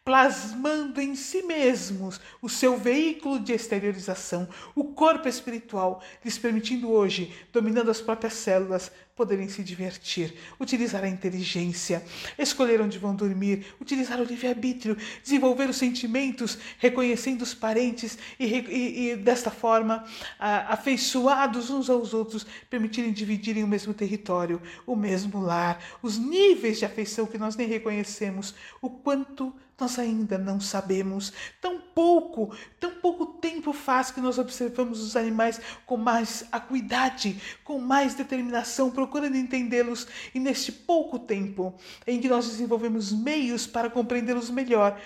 plasmando 0.09 0.99
em 0.99 1.13
si 1.13 1.43
mesmos 1.43 2.19
o 2.41 2.49
seu 2.49 2.75
veículo 2.75 3.39
de 3.39 3.53
exteriorização, 3.53 4.49
o 4.73 4.85
corpo 4.85 5.27
espiritual, 5.27 6.01
lhes 6.25 6.35
permitindo 6.35 6.89
hoje, 6.89 7.31
dominando 7.53 7.91
as 7.91 8.01
próprias 8.01 8.33
células, 8.33 8.91
poderem 9.15 9.47
se 9.47 9.63
divertir, 9.63 10.33
utilizar 10.59 11.03
a 11.03 11.07
inteligência, 11.07 12.03
escolher 12.39 12.81
onde 12.81 12.97
vão 12.97 13.13
dormir, 13.13 13.67
utilizar 13.79 14.19
o 14.19 14.23
livre-arbítrio, 14.23 14.97
desenvolver 15.21 15.69
os 15.69 15.77
sentimentos, 15.77 16.57
reconhecendo 16.79 17.43
os 17.43 17.53
parentes 17.53 18.17
e, 18.39 18.45
e, 18.45 19.09
e 19.11 19.15
desta 19.15 19.51
forma, 19.51 20.05
afeiçoados 20.39 21.69
uns 21.69 21.87
aos 21.87 22.15
outros, 22.15 22.47
permitirem 22.67 23.13
dividirem 23.13 23.63
o 23.63 23.67
mesmo 23.67 23.93
território, 23.93 24.59
o 24.87 24.95
mesmo 24.95 25.39
lar, 25.39 25.79
os 26.01 26.17
níveis 26.17 26.79
de 26.79 26.85
afeição 26.85 27.27
que 27.27 27.37
nós 27.37 27.55
nem 27.55 27.67
reconhecemos, 27.67 28.55
o 28.81 28.89
quanto 28.89 29.53
nós 29.79 29.97
ainda 29.97 30.37
não 30.37 30.59
sabemos. 30.59 31.33
Tão 31.61 31.79
pouco, 31.79 32.55
tão 32.79 32.91
pouco 32.91 33.25
tempo 33.25 33.73
faz 33.73 34.11
que 34.11 34.21
nós 34.21 34.37
observamos 34.37 35.01
os 35.01 35.15
animais 35.15 35.59
com 35.85 35.97
mais 35.97 36.45
acuidade, 36.51 37.41
com 37.63 37.79
mais 37.79 38.13
determinação, 38.13 38.91
procurando 38.91 39.35
entendê-los, 39.35 40.07
e 40.33 40.39
neste 40.39 40.71
pouco 40.71 41.19
tempo 41.19 41.73
em 42.05 42.19
que 42.19 42.29
nós 42.29 42.47
desenvolvemos 42.47 43.11
meios 43.11 43.67
para 43.67 43.89
compreendê-los 43.89 44.49
melhor, 44.49 44.99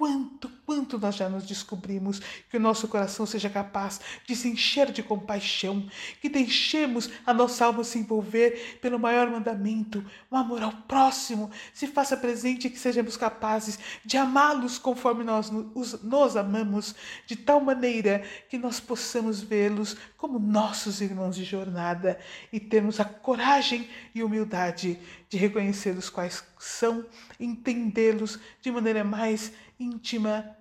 Quanto, 0.00 0.50
quanto 0.64 0.98
nós 0.98 1.14
já 1.14 1.28
nos 1.28 1.44
descobrimos 1.44 2.20
que 2.48 2.56
o 2.56 2.60
nosso 2.60 2.88
coração 2.88 3.26
seja 3.26 3.50
capaz 3.50 4.00
de 4.26 4.34
se 4.34 4.48
encher 4.48 4.90
de 4.90 5.02
compaixão, 5.02 5.86
que 6.22 6.28
deixemos 6.30 7.10
a 7.26 7.34
nossa 7.34 7.66
alma 7.66 7.84
se 7.84 7.98
envolver 7.98 8.78
pelo 8.80 8.98
maior 8.98 9.28
mandamento, 9.28 10.02
o 10.30 10.36
amor 10.36 10.62
ao 10.62 10.72
próximo, 10.72 11.50
se 11.74 11.86
faça 11.86 12.16
presente 12.16 12.70
que 12.70 12.78
sejamos 12.78 13.14
capazes 13.14 13.78
de 14.02 14.16
amá-los 14.16 14.78
conforme 14.78 15.22
nós 15.22 15.50
nos, 15.50 16.02
nos 16.02 16.34
amamos, 16.34 16.94
de 17.26 17.36
tal 17.36 17.60
maneira 17.60 18.22
que 18.48 18.56
nós 18.56 18.80
possamos 18.80 19.42
vê-los 19.42 19.98
como 20.16 20.38
nossos 20.38 21.02
irmãos 21.02 21.36
de 21.36 21.44
jornada 21.44 22.18
e 22.50 22.58
termos 22.58 23.00
a 23.00 23.04
coragem 23.04 23.86
e 24.14 24.22
humildade 24.22 24.98
de 25.28 25.36
reconhecê-los 25.36 26.08
quais 26.08 26.42
são, 26.58 27.04
entendê-los 27.38 28.38
de 28.62 28.70
maneira 28.70 29.04
mais 29.04 29.52
íntima 29.80 30.56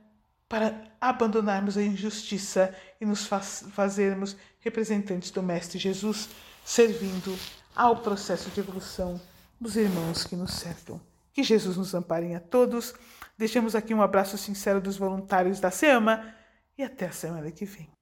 para 0.48 0.92
abandonarmos 1.00 1.78
a 1.78 1.84
injustiça 1.84 2.74
e 3.00 3.06
nos 3.06 3.28
faz, 3.28 3.66
fazermos 3.72 4.36
representantes 4.60 5.30
do 5.30 5.44
Mestre 5.44 5.78
Jesus, 5.78 6.30
servindo 6.66 7.38
ao 7.76 7.98
processo 7.98 8.50
de 8.50 8.60
evolução 8.60 9.22
dos 9.62 9.76
irmãos 9.76 10.24
que 10.24 10.36
nos 10.36 10.54
cercam. 10.54 11.00
Que 11.32 11.44
Jesus 11.44 11.78
nos 11.78 11.94
ampare 11.94 12.34
a 12.34 12.40
todos. 12.40 12.96
Deixamos 13.38 13.76
aqui 13.76 13.94
um 13.94 14.02
abraço 14.02 14.38
sincero 14.38 14.82
dos 14.82 14.98
voluntários 14.98 15.60
da 15.60 15.70
SEAMA 15.70 16.34
e 16.78 16.84
até 16.84 17.06
a 17.06 17.12
semana 17.12 17.52
que 17.52 17.66
vem. 17.66 17.99